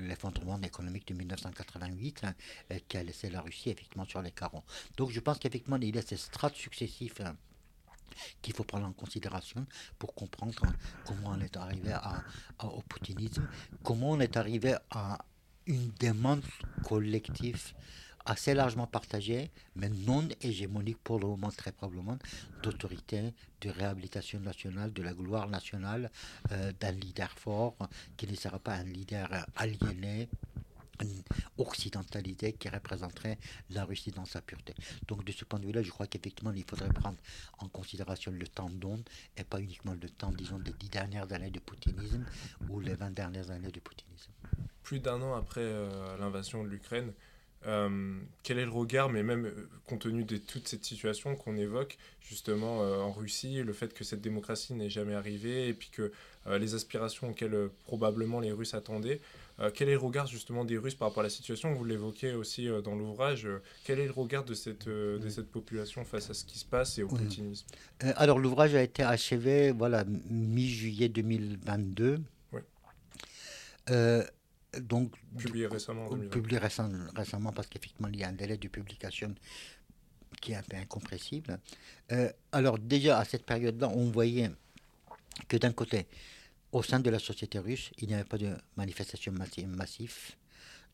l'effondrement 0.08 0.60
économique 0.62 1.08
de 1.08 1.14
1988, 1.14 2.26
qui 2.88 2.98
a 2.98 3.04
laissé 3.04 3.30
la 3.30 3.42
Russie 3.42 3.70
effectivement 3.70 4.06
sur 4.06 4.22
les 4.22 4.32
carreaux. 4.32 4.64
Donc, 4.98 5.12
je 5.12 5.20
pense 5.20 5.40
qu'effectivement, 5.40 5.78
il 5.82 5.96
y 5.96 6.00
a 6.00 6.02
ces 6.02 6.18
strates 6.18 6.56
successifs 6.56 7.22
qu'il 8.42 8.54
faut 8.54 8.64
prendre 8.64 8.88
en 8.88 8.94
considération 8.94 9.66
pour 10.00 10.14
comprendre 10.14 10.62
comment 11.06 11.30
on 11.30 11.42
est 11.42 11.58
arrivé 11.58 11.96
au 12.64 12.82
poutinisme, 12.82 13.48
comment 13.84 14.12
on 14.12 14.20
est 14.20 14.38
arrivé 14.38 14.76
à 14.92 15.20
une 15.68 15.92
demande 16.00 16.44
collective 16.84 17.74
assez 18.26 18.54
largement 18.54 18.88
partagée, 18.88 19.52
mais 19.76 19.90
non 19.90 20.28
hégémonique 20.42 21.00
pour 21.04 21.20
le 21.20 21.28
moment 21.28 21.50
très 21.50 21.72
probablement, 21.72 22.18
d'autorité, 22.64 23.34
de 23.62 23.70
réhabilitation 23.70 24.40
nationale, 24.40 24.94
de 24.94 25.02
la 25.02 25.14
gloire 25.14 25.48
nationale, 25.48 26.12
euh, 26.52 26.72
d'un 26.80 26.92
leader 26.92 27.32
fort 27.32 27.76
qui 28.18 28.28
ne 28.28 28.36
sera 28.36 28.60
pas 28.60 28.74
un 28.74 28.84
leader 28.84 29.28
aliéné, 29.56 30.30
occidentalité 31.58 32.54
qui 32.54 32.70
représenterait 32.70 33.38
la 33.70 33.86
Russie 33.86 34.12
dans 34.12 34.26
sa 34.26 34.42
pureté. 34.42 34.74
Donc 35.08 35.24
de 35.24 35.32
ce 35.32 35.46
point 35.46 35.60
de 35.60 35.66
vue-là, 35.66 35.82
je 35.82 35.90
crois 35.90 36.08
qu'effectivement, 36.08 36.52
il 36.54 36.64
faudrait 36.64 36.90
prendre 36.90 37.18
en 37.60 37.68
considération 37.68 38.32
le 38.32 38.48
temps 38.48 38.70
d'onde 38.70 39.08
et 39.38 39.44
pas 39.44 39.60
uniquement 39.60 39.96
le 40.00 40.10
temps, 40.10 40.32
disons, 40.32 40.60
des 40.60 40.74
dix 40.74 40.90
dernières 40.90 41.32
années 41.34 41.52
de 41.52 41.60
poutinisme 41.60 42.26
ou 42.70 42.80
les 42.80 42.96
vingt 42.96 43.12
dernières 43.12 43.52
années 43.52 43.72
de 43.72 43.80
poutinisme. 43.80 44.32
Plus 44.84 45.00
d'un 45.00 45.22
an 45.22 45.36
après 45.36 45.62
euh, 45.62 46.18
l'invasion 46.18 46.64
de 46.64 46.70
l'Ukraine, 46.70 47.14
euh, 47.68 48.20
quel 48.42 48.58
est 48.58 48.66
le 48.66 48.72
regard, 48.72 49.10
mais 49.10 49.22
même 49.22 49.46
euh, 49.46 49.70
compte 49.86 50.02
tenu 50.02 50.24
de 50.24 50.38
toute 50.38 50.68
cette 50.68 50.84
situation 50.84 51.36
qu'on 51.36 51.56
évoque 51.58 51.98
justement 52.20 52.80
en 52.80 53.12
Russie, 53.12 53.62
le 53.62 53.74
fait 53.74 53.94
que 53.94 54.04
cette 54.04 54.22
démocratie 54.22 54.74
n'est 54.74 54.90
jamais 54.90 55.14
arrivée 55.14 55.68
et 55.68 55.74
puis 55.74 55.90
que 55.90 56.12
les 56.48 56.76
aspirations 56.76 57.30
auxquelles 57.30 57.70
probablement 57.84 58.40
les 58.40 58.52
Russes 58.52 58.74
attendaient, 58.74 59.20
quel 59.70 59.90
est 59.90 59.94
le 59.94 60.00
regard 60.00 60.28
justement 60.28 60.66
des 60.66 60.78
Russes 60.78 60.96
par 60.96 61.10
rapport 61.10 61.22
à 61.22 61.24
la 61.24 61.30
situation? 61.30 61.74
Vous 61.74 61.84
l'évoquez 61.84 62.34
aussi 62.34 62.68
euh, 62.68 62.82
dans 62.82 62.96
l'ouvrage. 62.96 63.46
Euh, 63.46 63.62
quel 63.84 64.00
est 64.00 64.06
le 64.06 64.12
regard 64.12 64.44
de 64.44 64.54
cette, 64.54 64.88
de 64.88 65.30
cette 65.30 65.52
population 65.52 66.04
face 66.04 66.30
à 66.30 66.34
ce 66.34 66.46
qui 66.46 66.58
se 66.58 66.66
passe 66.66 66.98
et 66.98 67.04
au 67.04 67.08
poutinisme 67.08 67.68
Alors 68.16 68.40
l'ouvrage 68.40 68.74
a 68.76 68.82
été 68.82 69.04
achevé 69.04 69.72
voilà, 69.72 70.04
mi-juillet 70.30 71.10
2022. 71.10 72.22
Oui. 72.54 72.62
donc, 74.80 75.14
publié 75.38 75.68
récemment. 75.68 76.10
Publié 76.10 76.58
récemment 76.58 77.52
parce 77.52 77.68
qu'effectivement 77.68 78.10
il 78.12 78.20
y 78.20 78.24
a 78.24 78.30
un 78.30 78.34
délai 78.34 78.58
de 78.58 78.68
publication 78.68 79.36
qui 80.40 80.54
est 80.54 80.56
un 80.56 80.64
peu 80.64 80.78
incompressible. 80.78 81.60
alors 82.52 82.80
déjà 82.80 83.20
à 83.20 83.26
cette 83.26 83.46
période-là, 83.46 83.90
on 83.90 84.10
voyait 84.10 84.50
que 85.48 85.58
d'un 85.58 85.72
côté, 85.72 86.08
au 86.72 86.84
sein 86.84 87.00
de 87.00 87.10
la 87.10 87.20
société 87.20 87.60
russe, 87.60 87.92
il 87.98 88.08
n'y 88.08 88.14
avait 88.14 88.24
pas 88.24 88.38
de 88.38 88.56
manifestation 88.78 89.32
massive 89.32 90.36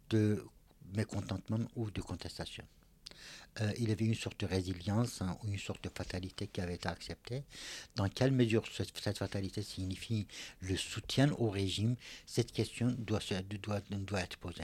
de 0.09 0.43
mécontentement 0.95 1.59
ou 1.75 1.91
de 1.91 2.01
contestation. 2.01 2.63
Euh, 3.61 3.71
il 3.79 3.89
y 3.89 3.91
avait 3.91 4.05
une 4.05 4.15
sorte 4.15 4.39
de 4.39 4.45
résilience 4.45 5.21
hein, 5.21 5.37
ou 5.43 5.47
une 5.47 5.57
sorte 5.57 5.83
de 5.83 5.89
fatalité 5.89 6.47
qui 6.47 6.61
avait 6.61 6.75
été 6.75 6.87
acceptée. 6.87 7.43
Dans 7.95 8.07
quelle 8.09 8.31
mesure 8.31 8.63
cette, 8.71 9.17
fatalité 9.17 9.63
signifie 9.63 10.27
le 10.61 10.75
soutien 10.75 11.31
au 11.39 11.49
régime 11.49 11.95
Cette 12.25 12.51
question 12.51 12.95
doit, 12.99 13.19
être 13.19 14.37
posée. 14.37 14.63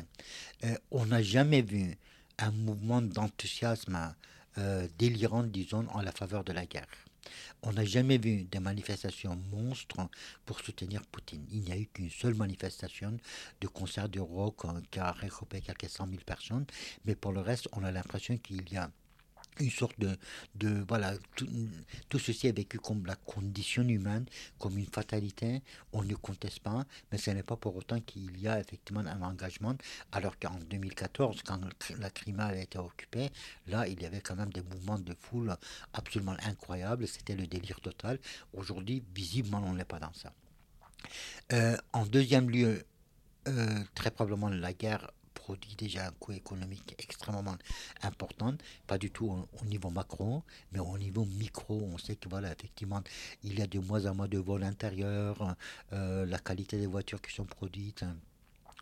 Euh, 0.64 0.76
on 0.92 1.08
n'a 1.08 1.24
jamais 1.24 1.62
vu 1.62 1.98
un 2.38 2.52
mouvement 2.52 3.02
d'enthousiasme 3.02 4.16
euh, 4.58 4.88
délirant, 4.98 5.44
disons, 5.44 5.88
en 5.90 6.02
la 6.02 6.12
faveur 6.12 6.44
de 6.44 6.54
la 6.54 6.66
guerre. 6.66 6.88
On 7.62 7.74
n'a 7.74 7.86
jamais 7.86 8.18
vu 8.18 8.44
des 8.44 8.60
manifestations 8.60 9.36
monstres 9.52 10.10
pour 10.46 10.60
soutenir 10.60 11.02
Poutine. 11.06 11.46
Il 11.52 11.62
n'y 11.62 11.72
a 11.72 11.78
eu 11.78 11.88
qu'une 11.88 12.10
seule 12.10 12.36
manifestation 12.36 13.18
de 13.62 13.68
concert 13.68 14.10
de 14.10 14.20
rock 14.20 14.64
qui 14.92 15.00
a 15.00 15.12
regroupé 15.12 15.62
quelques 15.62 15.90
cent 15.90 16.08
mille 16.08 16.24
personnes, 16.24 16.66
mais 17.06 17.16
pour 17.16 17.32
le 17.32 17.42
reste, 17.42 17.68
on 17.74 17.84
a 17.84 17.92
l'impression 17.92 18.38
qu'il 18.38 18.70
y 18.72 18.78
a 18.78 18.90
une 19.60 19.70
sorte 19.70 20.00
de, 20.00 20.18
de 20.56 20.84
voilà, 20.88 21.14
tout, 21.36 22.20
ceci 22.20 22.48
est 22.48 22.56
vécu 22.56 22.80
comme 22.80 23.06
la 23.06 23.16
condition 23.16 23.84
humaine, 23.84 24.26
comme 24.60 24.78
une 24.78 24.88
fatalité. 24.88 25.62
On 25.92 26.04
ne 26.04 26.16
conteste 26.16 26.60
pas, 26.60 26.86
mais 27.12 27.18
ce 27.18 27.32
n'est 27.32 27.44
pas 27.44 27.56
pour 27.56 27.76
autant 27.76 28.00
qu'il 28.02 28.40
y 28.40 28.48
a 28.48 28.60
effectivement 28.60 29.02
un 29.02 29.22
engagement. 29.22 29.76
Alors 30.12 30.38
qu'en 30.40 30.58
2014, 30.70 31.42
quand 31.44 31.60
la 32.00 32.10
Crimée 32.10 32.44
avait 32.44 32.64
été 32.64 32.78
occupée, 32.78 33.30
là, 33.68 33.88
il 33.88 34.02
y 34.02 34.06
avait 34.06 34.22
quand 34.22 34.36
même 34.36 34.52
des 34.52 34.62
mouvements 34.62 35.00
de 35.00 35.14
foule 35.20 35.56
absolument 35.94 36.36
incroyables. 36.44 37.08
C'était 37.08 37.36
le 37.36 37.48
délire 37.48 37.80
total. 37.82 38.20
Aujourd'hui, 38.54 39.04
visiblement, 39.16 39.64
on 39.66 39.74
n'est 39.74 39.86
pas 39.86 40.00
dans 40.00 40.14
ça. 40.14 40.34
Euh, 41.52 41.78
en 41.92 42.06
deuxième 42.06 42.50
lieu, 42.50 42.86
euh, 43.48 43.84
très 43.94 44.12
probablement 44.12 44.50
la 44.50 44.74
guerre 44.74 45.12
produit 45.44 45.76
déjà 45.76 46.08
un 46.08 46.12
coût 46.12 46.32
économique 46.32 46.96
extrêmement 47.00 47.58
important, 48.02 48.56
pas 48.88 48.98
du 48.98 49.12
tout 49.12 49.28
au, 49.62 49.66
niveau 49.66 49.90
macro, 49.90 50.44
mais 50.72 50.80
au 50.80 50.98
niveau 50.98 51.26
micro, 51.26 51.76
on 51.94 51.98
sait 51.98 52.16
que 52.16 52.30
voilà, 52.30 52.54
effectivement, 52.54 53.02
il 53.44 53.60
y 53.60 53.62
a 53.62 53.68
de 53.68 53.80
moins 53.80 54.06
en 54.06 54.16
moins 54.16 54.30
de 54.30 54.38
vols 54.38 54.64
intérieurs, 54.64 55.56
euh, 55.92 56.26
la 56.26 56.40
qualité 56.40 56.78
des 56.78 56.88
voitures 56.88 57.22
qui 57.22 57.34
sont 57.34 57.44
produites 57.46 58.06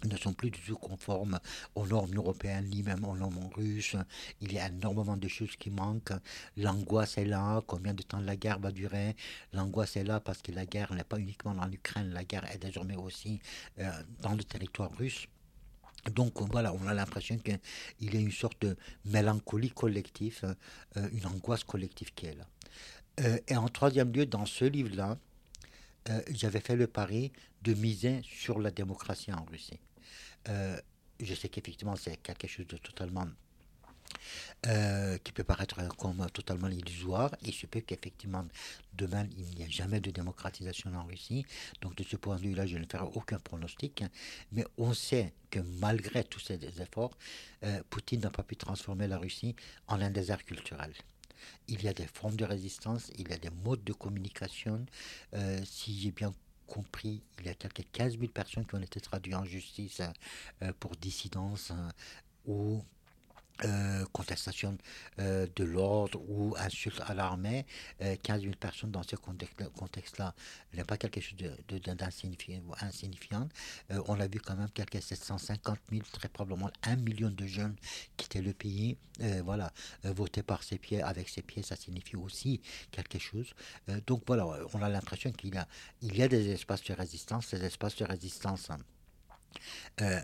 ne 0.06 0.18
sont 0.18 0.34
plus 0.34 0.52
du 0.52 0.60
tout 0.62 0.76
conformes 0.76 1.40
aux 1.76 1.88
normes 1.88 2.16
européennes 2.16 2.70
ni 2.70 2.84
même 2.84 3.04
aux 3.06 3.16
normes 3.16 3.50
russes. 3.56 3.96
Il 4.42 4.54
y 4.54 4.60
a 4.60 4.68
énormément 4.68 5.18
de 5.18 5.28
choses 5.28 5.56
qui 5.56 5.70
manquent. 5.70 6.14
L'angoisse 6.58 7.18
est 7.18 7.26
là. 7.26 7.62
Combien 7.68 7.94
de 7.94 8.04
temps 8.04 8.20
la 8.20 8.36
guerre 8.36 8.60
va 8.60 8.72
durer? 8.72 9.16
L'angoisse 9.54 9.96
est 9.98 10.04
là 10.04 10.20
parce 10.20 10.42
que 10.42 10.52
la 10.52 10.66
guerre 10.66 10.94
n'est 10.94 11.04
pas 11.04 11.20
uniquement 11.20 11.52
en 11.52 11.72
Ukraine, 11.72 12.10
la 12.14 12.24
guerre 12.24 12.50
est 12.52 12.58
désormais 12.58 12.96
aussi 12.96 13.40
euh, 13.80 13.92
dans 14.22 14.34
le 14.34 14.44
territoire 14.44 14.92
russe. 14.98 15.28
Donc 16.10 16.42
voilà, 16.52 16.74
on 16.74 16.88
a 16.88 16.94
l'impression 16.94 17.38
qu'il 17.38 17.60
y 18.02 18.18
a 18.18 18.20
une 18.20 18.32
sorte 18.32 18.62
de 18.62 18.76
mélancolie 19.06 19.70
collective, 19.70 20.56
euh, 20.98 21.10
une 21.14 21.26
angoisse 21.28 21.64
collective 21.64 22.14
qui 22.14 22.26
est 22.28 22.36
là. 22.36 22.48
Euh, 23.20 23.38
et 23.48 23.56
en 23.56 23.68
troisième 23.68 24.12
lieu, 24.12 24.26
dans 24.26 24.46
ce 24.46 24.66
livre-là, 24.66 25.18
euh, 26.10 26.22
j'avais 26.32 26.62
fait 26.62 26.76
le 26.76 26.88
pari 26.88 27.32
de 27.62 27.74
miser 27.76 28.22
sur 28.24 28.60
la 28.60 28.72
démocratie 28.72 29.32
en 29.32 29.46
Russie. 29.46 29.80
je 30.48 31.36
sais 31.36 31.50
qu'effectivement, 31.50 31.96
c'est 31.96 32.18
quelque 32.18 32.48
chose 32.48 32.66
de 32.66 32.78
totalement 32.78 33.28
euh, 34.68 35.18
qui 35.24 35.32
peut 35.32 35.44
paraître 35.44 35.88
comme 35.98 36.24
totalement 36.32 36.68
illusoire. 36.68 37.36
Il 37.44 37.54
se 37.54 37.66
peut 37.66 37.82
qu'effectivement, 37.82 38.46
demain, 38.94 39.26
il 39.36 39.46
n'y 39.56 39.64
ait 39.64 39.72
jamais 39.72 40.00
de 40.00 40.12
démocratisation 40.12 40.94
en 40.94 41.04
Russie. 41.04 41.46
Donc, 41.82 41.96
de 41.96 42.04
ce 42.04 42.16
point 42.16 42.36
de 42.36 42.42
vue-là, 42.42 42.68
je 42.68 42.78
ne 42.78 42.86
ferai 42.86 43.06
aucun 43.16 43.40
pronostic. 43.40 44.04
Mais 44.52 44.64
on 44.78 44.94
sait 44.94 45.34
que 45.50 45.60
malgré 45.80 46.24
tous 46.24 46.40
ces 46.40 46.60
efforts, 46.80 47.18
euh, 47.64 47.82
Poutine 47.90 48.22
n'a 48.22 48.30
pas 48.30 48.44
pu 48.44 48.56
transformer 48.56 49.08
la 49.08 49.18
Russie 49.18 49.56
en 49.88 50.00
un 50.00 50.12
désert 50.12 50.46
culturel. 50.46 50.94
Il 51.68 51.82
y 51.82 51.88
a 51.88 51.94
des 51.94 52.06
formes 52.06 52.36
de 52.36 52.46
résistance, 52.46 53.12
il 53.18 53.30
y 53.30 53.34
a 53.34 53.38
des 53.38 53.50
modes 53.50 53.84
de 53.84 53.94
communication. 53.94 54.86
Euh, 55.34 55.60
si 55.66 56.00
j'ai 56.00 56.12
bien 56.12 56.36
compris, 56.68 57.24
il 57.40 57.48
y 57.48 57.50
a 57.50 57.56
quelques 57.56 57.86
15 57.92 58.20
000 58.20 58.32
personnes 58.32 58.66
qui 58.68 58.76
ont 58.76 58.82
été 58.82 59.02
traduites 59.02 59.34
en 59.34 59.44
justice 59.44 60.02
pour 60.80 60.96
dissidence 60.96 61.74
ou 62.46 62.84
euh, 63.64 64.06
contestation 64.12 64.76
euh, 65.20 65.46
de 65.56 65.64
l'ordre 65.64 66.20
ou 66.28 66.56
insulte 66.58 67.00
à 67.06 67.14
l'armée, 67.14 67.68
15 68.24 68.40
euh, 68.40 68.42
000 68.42 68.56
personnes 68.60 68.90
dans 68.90 69.04
ce 69.04 69.16
contexte-là 69.16 70.34
n'est 70.74 70.84
pas 70.84 70.98
quelque 70.98 71.22
chose 71.22 71.38
d'insignifiant. 71.78 73.48
on 74.08 74.20
a 74.20 74.28
vu 74.28 74.40
quand 74.40 74.56
même 74.56 74.70
quelques 74.74 75.02
750 75.02 75.78
000, 75.92 76.02
très 76.12 76.28
probablement 76.28 76.72
1 76.82 76.96
million 76.98 77.30
de 77.30 77.46
jeunes 77.46 77.76
quitter 78.18 78.42
le 78.42 78.54
pays. 78.54 78.98
voilà, 79.44 79.72
voter 80.04 80.42
par 80.42 80.64
ses 80.64 80.80
pieds, 80.80 81.04
avec 81.04 81.30
ses 81.30 81.44
pieds, 81.44 81.62
ça 81.62 81.76
signifie 81.76 82.16
aussi 82.16 82.62
quelque 82.90 83.20
chose. 83.20 83.54
donc 84.08 84.24
voilà, 84.26 84.48
on 84.74 84.82
a 84.82 84.90
l'impression 84.90 85.32
qu'il 85.32 85.54
y 85.54 86.22
a, 86.22 86.28
des 86.28 86.50
espaces 86.50 86.84
de 86.84 86.94
résistance. 86.94 87.48
Ces 87.48 87.64
espaces 87.64 87.98
de 87.98 88.06
résistance 88.06 88.70
euh, 90.02 90.20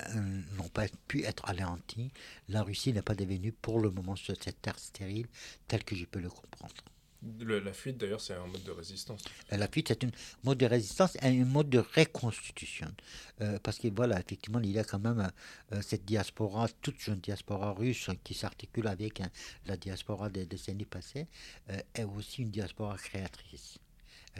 n'ont 0.58 0.70
pas 0.70 0.86
pu 1.08 1.24
être 1.24 1.48
anéantis. 1.50 2.12
La 2.50 2.64
Russie 2.64 2.94
n'est 2.94 3.02
pas 3.02 3.16
devenue 3.16 3.52
pour 3.52 3.80
le 3.80 3.92
moment 3.92 4.16
sur 4.16 4.36
cette 4.42 4.62
terre 4.62 4.80
stérile 4.80 5.28
telle 5.68 5.84
que 5.84 5.96
je 5.96 6.06
peux 6.06 6.20
le 6.20 6.30
comprendre. 6.30 6.76
la 7.40 7.74
fuite, 7.74 7.98
d'ailleurs, 7.98 8.22
c'est 8.22 8.34
un 8.34 8.48
mode 8.48 8.64
de 8.64 8.72
résistance. 8.72 9.22
Euh, 9.52 9.58
la 9.58 9.68
fuite, 9.68 9.90
c'est 9.90 10.04
un 10.04 10.12
mode 10.44 10.58
de 10.58 10.66
résistance 10.66 11.16
et 11.16 11.28
un 11.28 11.46
mode 11.46 11.70
de 11.70 11.80
reconstitution. 11.80 12.94
Euh, 13.42 13.60
parce 13.62 13.78
que, 13.80 13.88
voilà, 13.90 14.20
effectivement, 14.20 14.60
il 14.60 14.72
y 14.72 14.80
a 14.80 14.84
quand 14.84 15.00
même 15.00 15.32
cette 15.82 16.06
diaspora, 16.06 16.68
toute 16.82 17.00
jeune 17.00 17.20
diaspora 17.20 17.74
russe 17.74 18.10
qui 18.24 18.34
s'articule 18.34 18.88
avec 18.88 19.22
hein, 19.22 19.30
la 19.66 19.78
diaspora 19.78 20.30
des 20.30 20.46
décennies 20.46 20.86
passées, 20.86 21.28
est 21.94 22.04
aussi 22.04 22.44
une 22.44 22.52
diaspora 22.52 22.98
créatrice 22.98 23.80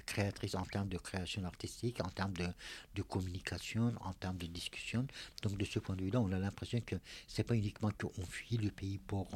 créatrice 0.02 0.56
en 0.56 0.64
termes 0.64 0.90
de 0.90 0.98
création 0.98 1.44
artistique, 1.46 2.00
en 2.04 2.10
termes 2.10 2.34
de, 2.34 3.02
communication, 3.04 3.94
en 4.02 4.14
termes 4.14 4.38
de 4.38 4.48
discussion. 4.48 5.06
Donc 5.44 5.58
de 5.58 5.66
ce 5.66 5.80
point 5.80 5.96
de 5.96 6.04
vue-là, 6.04 6.20
on 6.20 6.32
a 6.32 6.40
l'impression 6.40 6.82
que 6.82 6.96
c'est 7.28 7.44
pas 7.44 7.56
uniquement 7.56 7.92
qu'on 7.92 8.26
fuit 8.26 8.58
le 8.58 8.70
pays 8.72 8.98
pour 8.98 9.28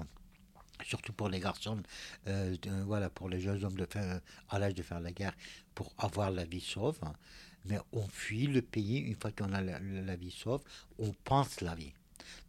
surtout 0.83 1.13
pour 1.13 1.29
les 1.29 1.39
garçons, 1.39 1.81
euh, 2.27 2.55
voilà, 2.85 3.09
pour 3.09 3.29
les 3.29 3.39
jeunes 3.39 3.63
hommes 3.63 3.75
de 3.75 3.85
faire, 3.85 4.19
à 4.49 4.59
l'âge 4.59 4.73
de 4.73 4.83
faire 4.83 4.99
la 4.99 5.11
guerre, 5.11 5.35
pour 5.75 5.93
avoir 5.97 6.31
la 6.31 6.45
vie 6.45 6.61
sauve. 6.61 6.99
Mais 7.65 7.77
on 7.91 8.07
fuit 8.07 8.47
le 8.47 8.61
pays 8.61 8.97
une 8.97 9.15
fois 9.15 9.31
qu'on 9.31 9.53
a 9.53 9.61
la, 9.61 10.15
vie 10.15 10.31
sauve, 10.31 10.61
on 10.97 11.13
pense 11.23 11.61
la 11.61 11.75
vie. 11.75 11.93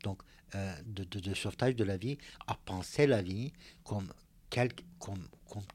Donc, 0.02 0.22
euh, 0.54 0.74
de, 0.86 1.04
de, 1.04 1.34
sauvetage 1.34 1.76
de 1.76 1.84
la 1.84 1.96
vie, 1.96 2.18
à 2.46 2.54
penser 2.54 3.06
la 3.06 3.22
vie 3.22 3.52
comme 3.84 4.08
comme, 4.98 5.28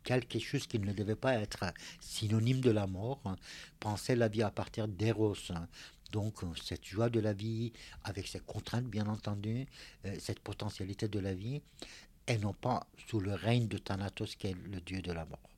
quelque 0.04 0.40
chose 0.40 0.68
qui 0.68 0.80
ne 0.80 0.94
devait 0.94 1.16
pas 1.16 1.36
être 1.36 1.66
synonyme 2.00 2.62
de 2.62 2.72
la 2.72 2.88
mort, 2.88 3.20
hein. 3.26 3.36
penser 3.80 4.16
la 4.16 4.28
vie 4.28 4.44
à 4.44 4.52
partir 4.52 4.88
d'Eros, 4.88 5.36
hein, 5.50 5.68
Donc 6.12 6.44
euh, 6.44 6.48
cette 6.64 6.86
joie 6.86 7.10
de 7.10 7.20
la 7.20 7.34
vie, 7.34 7.74
avec 8.04 8.28
ses 8.28 8.40
contraintes 8.40 8.86
bien 8.86 9.08
entendu, 9.08 9.68
euh, 10.06 10.16
cette 10.20 10.40
potentialité 10.40 11.08
de 11.08 11.20
la 11.20 11.34
vie, 11.34 11.62
et 12.28 12.38
non 12.38 12.54
pas 12.54 12.88
sous 13.08 13.20
le 13.20 13.34
règne 13.34 13.68
de 13.68 13.78
Thanatos 13.78 14.36
qui 14.36 14.48
est 14.48 14.56
le 14.72 14.82
dieu 14.82 15.02
de 15.02 15.12
la 15.12 15.26
mort. 15.26 15.50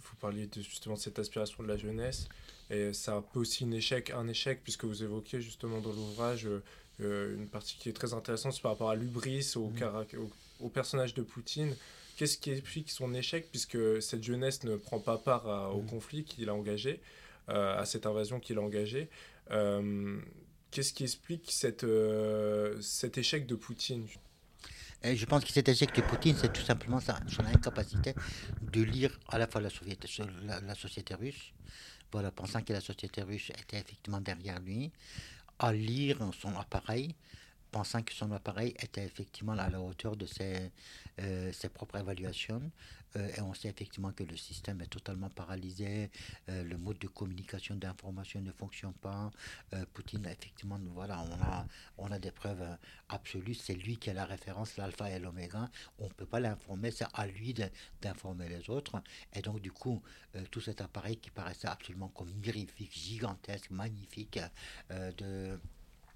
Vous 0.00 0.16
parliez 0.16 0.46
de, 0.46 0.62
justement 0.62 0.94
de 0.94 1.00
cette 1.00 1.18
aspiration 1.18 1.62
de 1.62 1.68
la 1.68 1.76
jeunesse, 1.76 2.28
et 2.70 2.92
c'est 2.92 3.10
un 3.10 3.22
peu 3.22 3.40
aussi 3.40 3.64
un 3.64 3.72
échec, 3.72 4.10
un 4.10 4.28
échec 4.28 4.62
puisque 4.62 4.84
vous 4.84 5.02
évoquez 5.02 5.40
justement 5.40 5.80
dans 5.80 5.92
l'ouvrage 5.92 6.48
euh, 7.00 7.34
une 7.36 7.48
partie 7.48 7.76
qui 7.76 7.88
est 7.88 7.92
très 7.92 8.12
intéressante 8.12 8.60
par 8.60 8.72
rapport 8.72 8.90
à 8.90 8.96
l'ubris, 8.96 9.52
au, 9.54 9.68
mmh. 9.68 10.30
au, 10.60 10.68
personnage 10.68 11.14
de 11.14 11.22
Poutine. 11.22 11.74
Qu'est-ce 12.18 12.36
qui 12.36 12.50
explique 12.50 12.90
son 12.90 13.14
échec 13.14 13.48
puisque 13.50 14.02
cette 14.02 14.22
jeunesse 14.22 14.64
ne 14.64 14.76
prend 14.76 15.00
pas 15.00 15.16
part 15.16 15.74
au 15.74 15.80
mmh. 15.80 15.86
conflit 15.86 16.24
qu'il 16.24 16.50
a 16.50 16.54
engagé, 16.54 17.00
à 17.46 17.86
cette 17.86 18.04
invasion 18.04 18.40
qu'il 18.40 18.58
a 18.58 18.60
engagée 18.60 19.08
euh, 19.50 20.20
qu'est-ce 20.70 20.92
qui 20.92 21.04
explique 21.04 21.50
cette, 21.50 21.84
euh, 21.84 22.80
cet 22.80 23.18
échec 23.18 23.46
de 23.46 23.54
Poutine? 23.54 24.06
Je 25.02 25.24
pense 25.26 25.44
que 25.44 25.52
cet 25.52 25.68
échec 25.68 25.94
de 25.94 26.02
Poutine, 26.02 26.36
c'est 26.36 26.52
tout 26.52 26.62
simplement 26.62 26.98
son 27.00 27.46
incapacité 27.46 28.14
de 28.60 28.82
lire 28.82 29.18
à 29.28 29.38
la 29.38 29.46
fois 29.46 29.60
la, 29.60 29.70
la, 30.60 30.74
société 30.74 31.14
russe, 31.14 31.52
voilà, 32.10 32.32
pensant 32.32 32.62
que 32.62 32.72
la 32.72 32.80
société 32.80 33.22
russe 33.22 33.50
était 33.50 33.78
effectivement 33.78 34.20
derrière 34.20 34.58
lui, 34.58 34.90
à 35.60 35.72
lire 35.72 36.18
son 36.40 36.56
appareil, 36.56 37.14
pensant 37.70 38.02
que 38.02 38.12
son 38.12 38.32
appareil 38.32 38.74
était 38.82 39.04
effectivement 39.04 39.52
à 39.52 39.68
la 39.68 39.80
hauteur 39.80 40.16
de 40.16 40.26
ses, 40.26 40.70
euh, 41.20 41.52
propres 41.74 41.98
évaluations. 41.98 42.70
Euh, 43.16 43.28
et 43.36 43.40
on 43.40 43.54
sait 43.54 43.68
effectivement 43.68 44.12
que 44.12 44.22
le 44.22 44.36
système 44.36 44.80
est 44.82 44.86
totalement 44.86 45.30
paralysé, 45.30 46.10
euh, 46.48 46.62
le 46.62 46.76
mode 46.76 46.98
de 46.98 47.06
communication 47.06 47.74
d'information 47.74 48.40
ne 48.40 48.52
fonctionne 48.52 48.92
pas. 48.92 49.30
Poutine, 49.94 50.26
effectivement, 50.26 50.78
voilà, 50.94 51.20
on 51.20 51.32
a, 51.42 51.66
on 51.98 52.10
a 52.12 52.18
des 52.18 52.30
preuves 52.30 52.64
absolues. 53.08 53.54
C'est 53.54 53.74
lui 53.74 53.96
qui 53.96 54.10
a 54.10 54.14
la 54.14 54.24
référence, 54.24 54.76
l'alpha 54.76 55.10
et 55.10 55.18
l'oméga. 55.18 55.70
On 55.98 56.04
ne 56.04 56.12
peut 56.12 56.26
pas 56.26 56.40
l'informer, 56.40 56.90
c'est 56.90 57.06
à 57.14 57.26
lui 57.26 57.54
d'informer 58.02 58.48
les 58.48 58.68
autres. 58.70 59.02
Et 59.34 59.42
donc, 59.42 59.60
du 59.60 59.72
coup, 59.72 60.02
tout 60.50 60.60
cet 60.60 60.80
appareil 60.80 61.16
qui 61.16 61.30
paraissait 61.30 61.68
absolument 61.68 62.08
comme 62.08 62.32
mirifique, 62.34 62.92
gigantesque, 62.92 63.70
magnifique, 63.70 64.38
de 64.90 65.58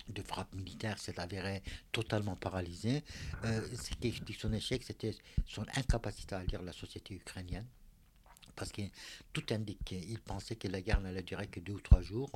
de 0.08 0.22
frappe 0.22 0.52
militaire 0.54 0.98
s'est 0.98 1.18
avéré 1.18 1.62
totalement 1.92 2.36
paralysé. 2.36 3.02
Euh, 3.44 3.60
ce 3.74 3.90
qui 3.90 4.08
explique 4.08 4.40
son 4.40 4.52
échec, 4.52 4.82
c'était 4.82 5.14
son 5.46 5.64
incapacité 5.74 6.34
à 6.34 6.42
lire 6.44 6.62
la 6.62 6.72
société 6.72 7.14
ukrainienne. 7.14 7.66
Parce 8.54 8.70
que 8.70 8.82
tout 9.32 9.44
indiquait, 9.50 10.00
il 10.08 10.20
pensait 10.20 10.56
que 10.56 10.68
la 10.68 10.82
guerre 10.82 11.00
n'allait 11.00 11.22
durer 11.22 11.46
que 11.46 11.60
deux 11.60 11.72
ou 11.72 11.80
trois 11.80 12.02
jours, 12.02 12.30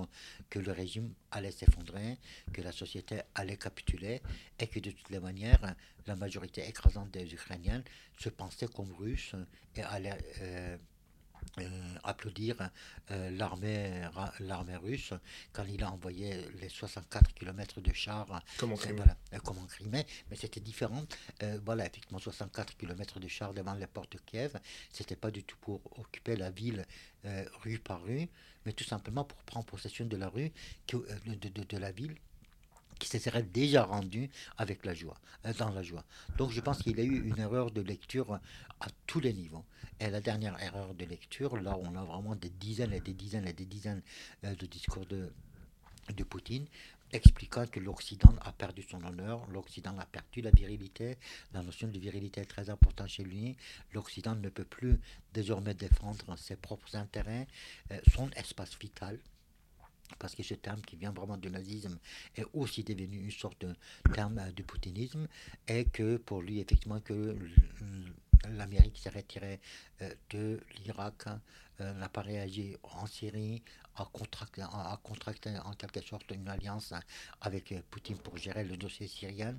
que 0.49 0.59
le 0.59 0.73
régime 0.73 1.13
allait 1.31 1.51
s'effondrer, 1.51 2.17
que 2.53 2.63
la 2.63 2.73
société 2.73 3.21
allait 3.35 3.59
capituler, 3.59 4.23
et 4.59 4.67
que 4.67 4.81
de 4.81 4.91
toutes 4.93 5.11
les 5.11 5.21
manières, 5.21 5.75
la 6.07 6.17
majorité 6.17 6.67
écrasante 6.67 7.11
des 7.11 7.35
Ukrainiens 7.35 7.83
se 8.19 8.31
pensaient 8.31 8.69
comme 8.69 8.93
russes 8.93 9.35
et 9.75 9.83
allait 9.83 10.17
euh, 10.41 10.79
applaudir 12.05 12.71
euh, 13.11 13.31
l'armée 13.31 14.03
l'armée 14.41 14.77
russe 14.77 15.13
quand 15.53 15.65
il 15.65 15.83
a 15.83 15.91
envoyé 15.91 16.35
les 16.61 16.69
64 16.69 17.35
km 17.35 17.81
de 17.81 17.93
chars 17.93 18.43
comme 18.59 18.73
en 18.73 18.77
Crimée, 18.77 19.03
euh, 19.33 19.39
comme 19.39 19.59
en 19.59 19.67
Crimée. 19.67 20.07
Mais 20.31 20.37
c'était 20.37 20.61
différent. 20.61 21.05
Voilà 21.65 21.87
effectivement 21.87 22.19
64 22.19 22.77
km 22.77 23.21
de 23.21 23.29
chars 23.29 23.55
devant 23.55 23.75
les 23.75 23.87
portes 23.87 24.13
de 24.13 24.19
Kiev 24.19 24.59
c'était 24.91 25.17
pas 25.17 25.31
du 25.31 25.45
tout 25.45 25.57
pour 25.61 25.81
occuper 25.99 26.37
la 26.37 26.51
ville 26.51 26.85
rue 27.63 27.79
par 27.79 28.03
rue 28.03 28.29
mais 28.65 28.73
tout 28.73 28.85
simplement 28.85 29.25
pour 29.25 29.39
prendre 29.45 29.67
possession 29.67 30.07
de 30.07 30.17
la 30.17 30.29
rue 30.29 30.53
de, 30.89 31.07
de, 31.27 31.63
de 31.63 31.77
la 31.79 31.91
ville 31.93 32.17
qui 32.99 33.09
se 33.09 33.19
serait 33.19 33.43
déjà 33.43 33.85
rendu 33.85 34.31
avec 34.57 34.85
la 34.85 34.95
joie, 34.95 35.19
euh, 35.45 35.53
dans 35.59 35.71
la 35.71 35.83
joie. 35.83 36.05
Donc 36.39 36.51
je 36.51 36.61
pense 36.61 36.83
qu'il 36.83 36.99
a 37.01 37.05
eu 37.05 37.29
une 37.29 37.39
erreur 37.39 37.71
de 37.71 37.81
lecture 37.81 38.35
à 38.81 38.87
tous 39.07 39.21
les 39.21 39.33
niveaux. 39.33 39.65
Et 40.01 40.11
la 40.11 40.21
dernière 40.21 40.61
erreur 40.63 40.95
de 40.95 41.05
lecture, 41.05 41.57
là 41.57 41.77
on 41.81 41.95
a 41.97 42.05
vraiment 42.05 42.37
des 42.37 42.51
dizaines 42.51 42.93
et 42.93 43.01
des 43.01 43.15
dizaines 43.15 43.47
et 43.47 43.53
des 43.53 43.67
dizaines 43.67 44.03
euh, 44.45 44.55
de 44.55 44.67
discours 44.67 45.07
de, 45.07 45.33
de 46.15 46.25
Poutine, 46.25 46.67
expliquant 47.13 47.67
que 47.67 47.81
l'Occident 47.81 48.35
a 48.43 48.53
perdu 48.53 48.83
son 48.83 49.03
honneur, 49.05 49.47
l'Occident 49.49 49.97
a 49.99 50.07
perdu 50.07 50.41
la 50.43 50.51
virilité, 50.51 51.17
la 51.53 51.63
notion 51.63 51.89
de 51.89 51.99
virilité 51.99 52.41
est 52.41 52.47
très 52.47 52.69
importante 52.71 53.09
chez 53.09 53.23
lui, 53.25 53.57
l'Occident 53.93 54.35
ne 54.35 54.49
peut 54.49 54.65
plus 54.65 54.99
désormais 55.33 55.75
défendre 55.75 56.37
ses 56.37 56.57
propres 56.57 56.97
intérêts, 56.97 57.47
euh, 57.93 58.01
son 58.13 58.31
espace 58.31 58.77
vital, 58.79 59.19
parce 60.19 60.35
que 60.35 60.43
ce 60.43 60.55
terme 60.55 60.81
qui 60.83 60.97
vient 60.97 61.13
vraiment 61.13 61.37
du 61.37 61.51
nazisme 61.51 61.99
est 62.37 62.45
aussi 62.53 62.85
devenu 62.85 63.25
une 63.25 63.31
sorte 63.31 63.61
de 63.61 63.75
terme 64.13 64.53
du 64.53 64.63
poutinisme, 64.63 65.27
et 65.69 65.85
que 65.85 66.17
pour 66.17 66.43
lui, 66.43 66.61
effectivement, 66.61 67.01
que 67.01 67.37
l'Amérique 68.51 68.99
s'est 68.99 69.11
retirée 69.11 69.61
euh, 70.03 70.15
de 70.31 70.61
l'Irak, 70.85 71.25
euh, 71.81 71.93
n'a 71.95 72.09
pas 72.09 72.23
réagi 72.23 72.77
en 72.83 73.07
Syrie, 73.07 73.63
a 73.97 74.09
contracté, 74.13 74.63
a 74.63 74.99
contracté 75.03 75.51
en 75.65 75.73
quelque 75.73 76.01
sorte 76.01 76.31
une 76.31 76.49
alliance 76.49 76.93
avec 77.41 77.75
Poutine 77.91 78.19
pour 78.19 78.37
gérer 78.37 78.65
le 78.65 78.77
dossier 78.77 79.09
syrien 79.09 79.57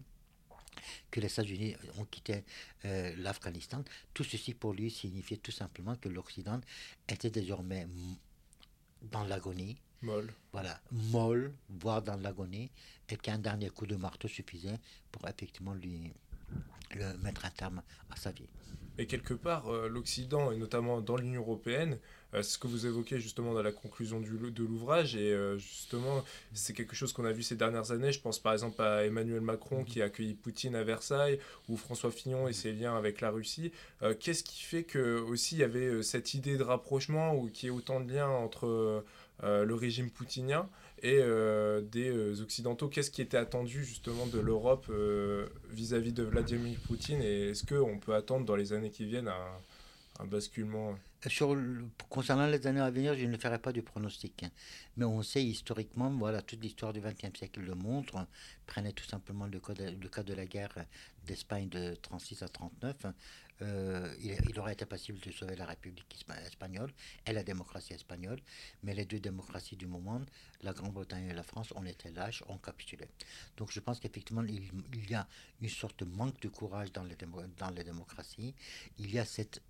que 1.10 1.20
les 1.20 1.28
États-Unis 1.28 1.76
ont 1.98 2.06
quitté 2.06 2.44
euh, 2.86 3.14
l'Afghanistan. 3.18 3.84
Tout 4.14 4.24
ceci 4.24 4.54
pour 4.54 4.74
lui 4.74 4.92
signifiait 4.92 5.38
tout 5.38 5.52
simplement 5.52 5.96
que 5.96 6.10
l'Occident 6.10 6.62
était 7.08 7.32
désormais 7.32 7.88
dans 9.02 9.24
l'agonie, 9.24 9.78
Molle. 10.02 10.32
Voilà, 10.52 10.80
molle, 10.92 11.54
voire 11.70 12.02
dans 12.02 12.18
l'agonie, 12.18 12.70
et 13.10 13.18
qu'un 13.18 13.40
dernier 13.40 13.70
coup 13.70 13.88
de 13.88 13.96
marteau 13.96 14.28
suffisait 14.28 14.80
pour 15.12 15.28
effectivement 15.28 15.74
lui 15.74 16.12
le 16.96 17.18
mettre 17.18 17.46
un 17.46 17.50
terme 17.50 17.82
à 18.10 18.16
sa 18.16 18.32
vie. 18.32 18.48
Et 19.00 19.06
quelque 19.06 19.36
part, 19.36 19.72
euh, 19.72 19.88
l'Occident, 19.88 20.52
et 20.52 20.58
notamment 20.58 21.02
dans 21.02 21.18
l'Union 21.18 21.42
européenne, 21.42 22.00
euh, 22.34 22.42
ce 22.42 22.58
que 22.58 22.66
vous 22.66 22.88
évoquez 22.88 23.20
justement 23.20 23.54
dans 23.54 23.62
la 23.62 23.72
conclusion 23.72 24.20
du, 24.20 24.32
de 24.52 24.64
l'ouvrage, 24.64 25.16
et 25.16 25.32
euh, 25.32 25.58
justement, 25.60 26.24
c'est 26.54 26.74
quelque 26.74 26.96
chose 26.96 27.14
qu'on 27.14 27.26
a 27.26 27.32
vu 27.32 27.44
ces 27.44 27.56
dernières 27.56 27.92
années. 27.92 28.12
Je 28.12 28.20
pense 28.20 28.40
par 28.40 28.54
exemple 28.54 28.82
à 28.82 29.06
Emmanuel 29.06 29.42
Macron 29.42 29.84
qui 29.84 30.02
a 30.02 30.06
accueilli 30.06 30.34
Poutine 30.34 30.76
à 30.76 30.84
Versailles, 30.84 31.40
ou 31.70 31.78
François 31.78 32.10
Fillon 32.10 32.48
et 32.48 32.54
ses 32.54 32.74
liens 32.74 32.98
avec 32.98 33.22
la 33.22 33.30
Russie. 33.30 33.72
Qu'est-ce 34.20 34.44
qui 34.44 34.64
fait 34.64 34.84
que 34.84 35.20
aussi 35.20 35.56
il 35.56 35.60
y 35.60 35.64
avait 35.64 36.02
cette 36.02 36.34
idée 36.34 36.58
de 36.58 36.64
rapprochement, 36.64 37.36
ou 37.36 37.50
qu'il 37.50 37.68
y 37.68 37.72
ait 37.72 37.76
autant 37.76 38.00
de 38.00 38.12
liens 38.12 38.30
entre 38.30 38.66
euh, 38.66 39.06
le 39.43 39.73
régime 39.73 40.10
poutinien 40.10 40.69
et 41.02 41.19
euh, 41.19 41.82
des 41.82 42.10
euh, 42.10 42.41
Occidentaux. 42.41 42.88
Qu'est-ce 42.88 43.12
qui 43.12 43.21
était 43.21 43.38
attendu 43.38 43.84
justement 43.84 44.26
de 44.28 44.39
l'Europe 44.39 44.91
vis-à-vis 45.69 46.13
de 46.13 46.23
Vladimir 46.23 46.80
Poutine 46.88 47.21
et 47.21 47.50
est-ce 47.50 47.65
qu'on 47.65 48.00
peut 48.00 48.15
attendre 48.15 48.45
dans 48.45 48.56
les 48.56 48.73
années 48.73 48.89
qui 48.89 49.06
viennent 49.06 49.30
un, 49.30 50.26
basculement 50.26 50.97
Sur 51.28 51.56
concernant 52.10 52.47
les 52.47 52.65
années 52.65 52.82
à 52.82 52.89
venir, 52.89 53.15
je 53.15 53.26
ne 53.26 53.38
ferai 53.38 53.60
pas 53.60 53.71
de 53.71 53.82
pronostic. 53.82 54.41
Hein. 54.41 54.50
Mais 54.95 55.06
on 55.06 55.21
sait 55.21 55.43
historiquement, 55.43 56.10
voilà, 56.10 56.41
toute 56.41 56.63
l'histoire 56.63 56.91
du 56.91 57.02
XXe 57.02 57.38
siècle 57.38 57.60
le 57.60 57.76
montre. 57.76 58.26
Prenez 58.65 58.93
tout 58.93 59.06
simplement 59.06 59.45
le 59.45 59.60
cas 59.60 59.76
de, 59.76 59.91
le 59.91 60.10
cas 60.10 60.23
de 60.23 60.34
la 60.34 60.45
guerre 60.45 60.73
d'Espagne 61.28 61.69
de 61.69 61.93
36 62.02 62.41
à 62.41 62.47
39. 62.47 62.95
Euh, 63.63 64.13
il, 64.22 64.60
aurait 64.60 64.74
été 64.74 64.86
possible 64.86 65.20
de 65.20 65.32
sauver 65.32 65.56
la 65.56 65.65
République 65.65 66.26
espagnole 66.46 66.91
et 67.26 67.34
la 67.34 67.43
démocratie 67.43 67.93
espagnole, 67.93 68.39
mais 68.84 68.93
les 68.93 69.06
deux 69.06 69.20
démocraties 69.20 69.76
du 69.76 69.88
moment, 69.88 70.22
la 70.62 70.74
Grande-Bretagne 70.74 71.30
et 71.30 71.34
la 71.34 71.43
France, 71.43 71.74
ont 71.76 71.86
été 71.86 72.12
lâches, 72.12 72.43
ont 72.48 72.58
capitulé. 72.58 73.08
Donc 73.58 73.72
je 73.72 73.80
pense 73.80 74.00
qu'effectivement, 74.00 74.43
il, 74.43 75.10
y 75.10 75.15
a 75.15 75.28
une 75.62 75.70
sorte 75.70 76.04
de 76.04 76.06
manque 76.06 76.39
de 76.41 76.50
courage 76.50 76.91
dans 76.91 77.04
les, 77.04 77.15
dans 77.58 77.70
les 77.72 77.84
démocraties. 77.84 78.54
Il 79.00 79.12
y 79.12 79.17
a 79.17 79.26
cette 79.26 79.62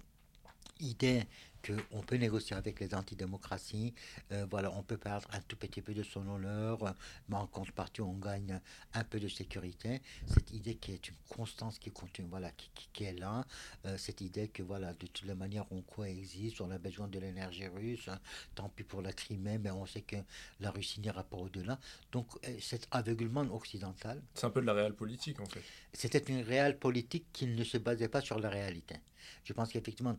idée 0.79 1.23
qu'on 1.67 2.01
peut 2.01 2.15
négocier 2.15 2.55
avec 2.55 2.79
les 2.79 2.93
antidémocraties. 2.93 3.93
Euh, 4.31 4.45
voilà, 4.49 4.71
on 4.73 4.83
peut 4.83 4.97
perdre 4.97 5.27
un 5.33 5.41
tout 5.41 5.55
petit 5.55 5.81
peu 5.81 5.93
de 5.93 6.03
son 6.03 6.27
honneur, 6.27 6.95
mais 7.29 7.35
en 7.35 7.47
contrepartie, 7.47 8.01
on 8.01 8.13
gagne 8.13 8.59
un 8.93 9.03
peu 9.03 9.19
de 9.19 9.27
sécurité. 9.27 10.01
Cette 10.25 10.51
idée 10.51 10.75
qui 10.75 10.93
est 10.93 11.07
une 11.07 11.15
constance 11.29 11.79
qui 11.79 11.91
continue, 11.91 12.27
voilà, 12.29 12.51
qui, 12.51 12.69
qui, 12.93 13.03
est 13.03 13.13
là. 13.13 13.45
Euh, 13.85 13.97
cette 13.97 14.21
idée 14.21 14.47
que, 14.47 14.63
voilà, 14.63 14.93
de 14.93 15.07
toutes 15.07 15.25
les 15.25 15.35
manières, 15.35 15.65
on 15.71 15.81
coexiste, 15.81 16.61
on 16.61 16.71
a 16.71 16.77
besoin 16.77 17.07
de 17.07 17.19
l'énergie 17.19 17.67
russe. 17.67 18.09
tant 18.55 18.69
pis 18.69 18.83
pour 18.83 19.01
la 19.01 19.13
Crimée, 19.13 19.57
mais 19.57 19.71
on 19.71 19.85
sait 19.85 20.01
que 20.01 20.17
la 20.59 20.71
Russie 20.71 20.99
n'ira 21.01 21.23
pas 21.23 21.37
au-delà. 21.37 21.79
Donc, 22.11 22.27
euh, 22.45 22.57
cet 22.59 22.87
aveuglement 22.91 23.41
occidental. 23.53 24.21
C'est 24.33 24.45
un 24.45 24.49
peu 24.49 24.61
de 24.61 24.65
la 24.65 24.73
réelle 24.73 24.95
politique, 24.95 25.39
en 25.39 25.45
fait. 25.45 25.61
C'était 25.93 26.19
une 26.19 26.41
réelle 26.41 26.77
politique 26.77 27.25
qui 27.33 27.47
ne 27.47 27.63
se 27.63 27.77
basait 27.77 28.09
pas 28.09 28.21
sur 28.21 28.39
la 28.39 28.49
réalité. 28.49 28.95
Je 29.43 29.53
pense 29.53 29.71
qu'effectivement, 29.71 30.15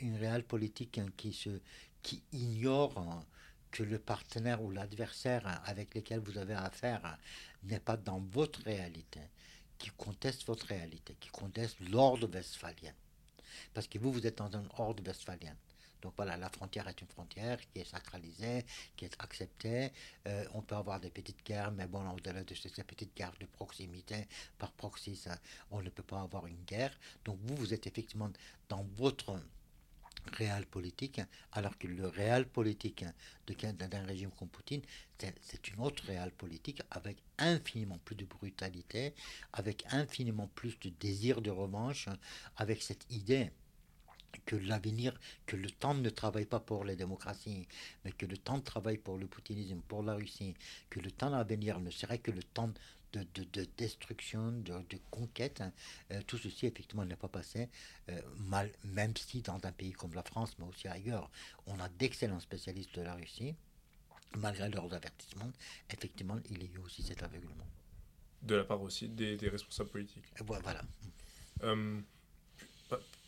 une 0.00 0.16
réelle 0.16 0.44
politique 0.44 0.94
Hein, 1.04 1.06
qui, 1.16 1.32
se, 1.32 1.60
qui 2.02 2.22
ignore 2.32 2.98
hein, 2.98 3.24
que 3.70 3.82
le 3.82 3.98
partenaire 3.98 4.62
ou 4.62 4.70
l'adversaire 4.70 5.46
hein, 5.46 5.60
avec 5.64 5.94
lequel 5.94 6.20
vous 6.20 6.38
avez 6.38 6.54
affaire 6.54 7.18
n'est 7.64 7.80
pas 7.80 7.96
dans 7.96 8.20
votre 8.20 8.62
réalité, 8.62 9.20
qui 9.78 9.90
conteste 9.90 10.46
votre 10.46 10.66
réalité, 10.66 11.16
qui 11.20 11.28
conteste 11.30 11.78
l'ordre 11.80 12.28
westphalien. 12.28 12.92
Parce 13.72 13.86
que 13.88 13.98
vous, 13.98 14.12
vous 14.12 14.26
êtes 14.26 14.38
dans 14.38 14.56
un 14.56 14.64
ordre 14.78 15.02
westphalien. 15.06 15.56
Donc 16.04 16.12
voilà, 16.18 16.36
la 16.36 16.50
frontière 16.50 16.86
est 16.86 17.00
une 17.00 17.08
frontière 17.08 17.58
qui 17.72 17.80
est 17.80 17.84
sacralisée, 17.84 18.66
qui 18.94 19.06
est 19.06 19.16
acceptée. 19.20 19.90
Euh, 20.28 20.44
on 20.52 20.60
peut 20.60 20.74
avoir 20.74 21.00
des 21.00 21.08
petites 21.08 21.42
guerres, 21.46 21.72
mais 21.72 21.86
bon, 21.86 22.06
au-delà 22.10 22.44
de 22.44 22.54
ces, 22.54 22.84
petites 22.84 23.16
guerres 23.16 23.32
de 23.40 23.46
proximité, 23.46 24.28
par 24.58 24.70
proxy, 24.72 25.18
on 25.70 25.80
ne 25.80 25.88
peut 25.88 26.02
pas 26.02 26.20
avoir 26.20 26.46
une 26.46 26.62
guerre. 26.64 26.92
Donc 27.24 27.38
vous, 27.40 27.56
vous 27.56 27.72
êtes 27.72 27.86
effectivement 27.86 28.30
dans 28.68 28.82
votre 28.96 29.40
réel 30.34 30.66
politique, 30.66 31.22
alors 31.52 31.78
que 31.78 31.86
le 31.86 32.06
réel 32.06 32.46
politique 32.46 33.06
d'un 33.46 34.04
régime 34.04 34.30
comme 34.38 34.48
Poutine, 34.48 34.82
c'est 35.40 35.68
une 35.68 35.80
autre 35.80 36.04
réelle 36.04 36.32
politique 36.32 36.82
avec 36.90 37.16
infiniment 37.38 37.98
plus 38.04 38.14
de 38.14 38.26
brutalité, 38.26 39.14
avec 39.54 39.86
infiniment 39.88 40.48
plus 40.54 40.78
de 40.80 40.90
désir 40.90 41.40
de 41.40 41.50
revanche, 41.50 42.10
avec 42.56 42.82
cette 42.82 43.10
idée 43.10 43.50
que 44.44 44.56
l'avenir, 44.56 45.18
que 45.46 45.56
le 45.56 45.70
temps 45.70 45.94
ne 45.94 46.10
travaille 46.10 46.46
pas 46.46 46.60
pour 46.60 46.84
les 46.84 46.96
démocraties, 46.96 47.66
mais 48.04 48.12
que 48.12 48.26
le 48.26 48.36
temps 48.36 48.60
travaille 48.60 48.98
pour 48.98 49.18
le 49.18 49.26
poutinisme, 49.26 49.80
pour 49.88 50.02
la 50.02 50.14
Russie, 50.14 50.54
que 50.90 51.00
le 51.00 51.10
temps 51.10 51.32
à 51.32 51.44
venir 51.44 51.80
ne 51.80 51.90
serait 51.90 52.18
que 52.18 52.30
le 52.30 52.42
temps 52.42 52.70
de, 53.12 53.64
destruction, 53.76 54.52
de, 54.52 54.82
conquête. 55.10 55.60
Hein. 55.60 55.72
Euh, 56.10 56.20
tout 56.26 56.38
ceci, 56.38 56.66
effectivement, 56.66 57.04
n'est 57.04 57.16
pas 57.16 57.28
passé, 57.28 57.68
euh, 58.08 58.20
mal, 58.36 58.70
même 58.84 59.16
si 59.16 59.42
dans 59.42 59.60
un 59.64 59.72
pays 59.72 59.92
comme 59.92 60.14
la 60.14 60.22
France, 60.22 60.56
mais 60.58 60.66
aussi 60.66 60.88
ailleurs, 60.88 61.30
on 61.66 61.78
a 61.80 61.88
d'excellents 61.88 62.40
spécialistes 62.40 62.94
de 62.96 63.02
la 63.02 63.14
Russie, 63.14 63.54
malgré 64.36 64.68
leurs 64.68 64.92
avertissements, 64.92 65.52
effectivement, 65.90 66.38
il 66.50 66.62
y 66.62 66.66
a 66.66 66.70
eu 66.74 66.78
aussi 66.78 67.02
cet 67.02 67.22
aveuglement. 67.22 67.66
De 68.42 68.56
la 68.56 68.64
part 68.64 68.82
aussi 68.82 69.08
des, 69.08 69.36
responsables 69.48 69.90
politiques. 69.90 70.24
voilà. 70.40 70.82
Euh, 71.62 72.00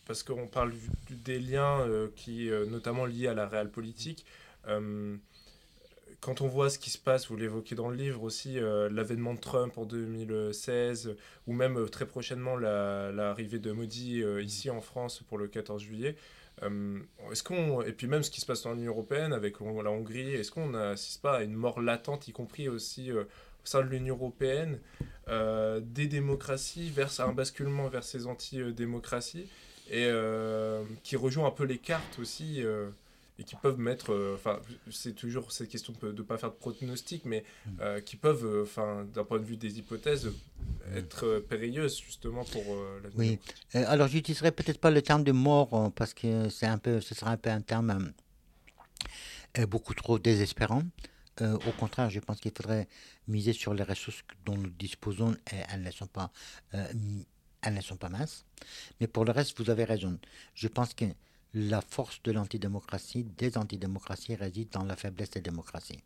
parce 0.07 0.23
qu'on 0.23 0.47
parle 0.47 0.73
des 1.11 1.39
liens 1.39 1.87
qui, 2.15 2.49
notamment 2.69 3.05
liés 3.05 3.27
à 3.27 3.35
la 3.35 3.47
réelle 3.47 3.71
politique 3.71 4.25
quand 6.21 6.41
on 6.41 6.49
voit 6.49 6.71
ce 6.71 6.79
qui 6.79 6.91
se 6.91 6.99
passe, 6.99 7.29
vous 7.29 7.37
l'évoquez 7.37 7.75
dans 7.75 7.89
le 7.89 7.97
livre 7.97 8.23
aussi, 8.23 8.59
euh, 8.59 8.89
l'avènement 8.91 9.35
de 9.35 9.41
Trump 9.41 9.77
en 9.79 9.85
2016, 9.85 11.15
ou 11.47 11.53
même 11.53 11.79
euh, 11.79 11.89
très 11.89 12.07
prochainement 12.07 12.57
l'arrivée 12.57 13.59
de 13.59 13.73
Modi 13.73 14.23
euh, 14.23 14.43
ici 14.43 14.71
en 14.71 14.81
France 14.81 15.23
pour 15.29 15.39
le 15.39 15.49
14 15.49 15.81
juillet, 15.83 16.17
est-ce 17.31 17.43
qu'on 17.43 17.83
et 17.83 17.93
puis 17.93 18.07
même 18.07 18.23
ce 18.23 18.31
qui 18.31 18.41
se 18.41 18.47
passe 18.47 18.63
dans 18.63 18.73
l'Union 18.73 18.93
européenne 18.93 19.35
avec 19.35 19.61
la 19.61 19.91
Hongrie, 19.91 20.33
est-ce 20.33 20.51
qu'on 20.51 20.71
n'assiste 20.71 21.21
pas 21.21 21.37
à 21.37 21.43
une 21.43 21.53
mort 21.53 21.83
latente, 21.83 22.29
y 22.29 22.33
compris 22.33 22.71
aussi 22.71 23.13
au 23.13 23.27
sein 23.63 23.83
de 23.83 23.89
l'Union 23.89 24.15
européenne, 24.15 24.81
des 25.29 26.07
démocraties 26.07 26.89
vers 26.89 27.21
un 27.21 27.35
basculement 27.35 27.89
vers 27.89 28.05
ces 28.05 28.27
anti-démocraties? 28.27 29.51
Et 29.91 30.11
qui 31.03 31.17
rejoint 31.17 31.47
un 31.47 31.51
peu 31.51 31.65
les 31.65 31.79
cartes 31.79 32.19
aussi 32.19 32.65
et 33.39 33.45
qui 33.45 33.57
peuvent 33.57 33.79
mettre, 33.79 34.13
euh, 34.13 34.35
enfin, 34.35 34.61
c'est 34.91 35.15
toujours 35.15 35.53
cette 35.53 35.69
question 35.69 35.93
de 36.01 36.13
ne 36.13 36.23
pas 36.23 36.39
faire 36.39 36.51
de 36.51 36.57
pronostic, 36.57 37.25
mais 37.25 37.45
mm. 37.67 37.71
euh, 37.81 38.01
qui 38.01 38.17
peuvent, 38.17 38.45
euh, 38.45 38.63
enfin, 38.63 39.07
d'un 39.13 39.25
point 39.25 39.39
de 39.39 39.45
vue 39.45 39.57
des 39.57 39.79
hypothèses, 39.79 40.33
être 40.95 41.41
périlleuses 41.49 41.99
justement 41.99 42.45
pour 42.45 42.65
la 43.03 43.11
Oui, 43.17 43.39
alors 43.75 44.09
j'utiliserai 44.09 44.53
peut-être 44.53 44.79
pas 44.79 44.91
le 44.91 45.03
terme 45.03 45.25
de 45.25 45.33
mort 45.33 45.75
hein, 45.75 45.93
parce 45.95 46.15
que 46.15 46.49
c'est 46.49 46.67
un 46.67 46.79
peu, 46.79 47.01
ce 47.01 47.15
sera 47.15 47.33
un 47.33 47.37
peu 47.37 47.51
un 47.51 47.61
terme 47.61 48.13
beaucoup 49.69 49.95
trop 49.95 50.19
désespérant. 50.19 50.83
au 51.41 51.73
contraire, 51.79 52.09
je 52.09 52.21
pense 52.21 52.41
qu'il 52.41 52.53
faudrait 52.57 52.89
miser 53.27 53.53
sur 53.53 53.75
les 53.75 53.83
ressources 53.83 54.23
dont 54.45 54.57
nous 54.57 54.71
disposons 54.71 55.35
et 55.53 55.57
elles 55.73 55.83
ne 55.83 55.91
sont 55.91 56.07
pas, 56.07 56.31
elles 57.67 57.75
ne 57.75 57.81
sont 57.81 57.97
pas 57.97 58.09
minces. 58.09 58.45
Mais 59.01 59.09
pour 59.09 59.25
le 59.25 59.33
reste, 59.33 59.59
vous 59.59 59.71
avez 59.71 59.85
raison. 59.85 60.19
Je 60.55 60.69
pense 60.69 60.95
que 60.95 61.05
la 61.53 61.81
force 61.81 62.23
de 62.23 62.31
l'antidémocratie, 62.31 63.25
des 63.25 63.59
antidémocraties, 63.59 64.37
réside 64.37 64.71
dans 64.71 64.85
la 64.85 64.95
faiblesse 64.95 65.31
des 65.31 65.41
démocraties, 65.41 66.03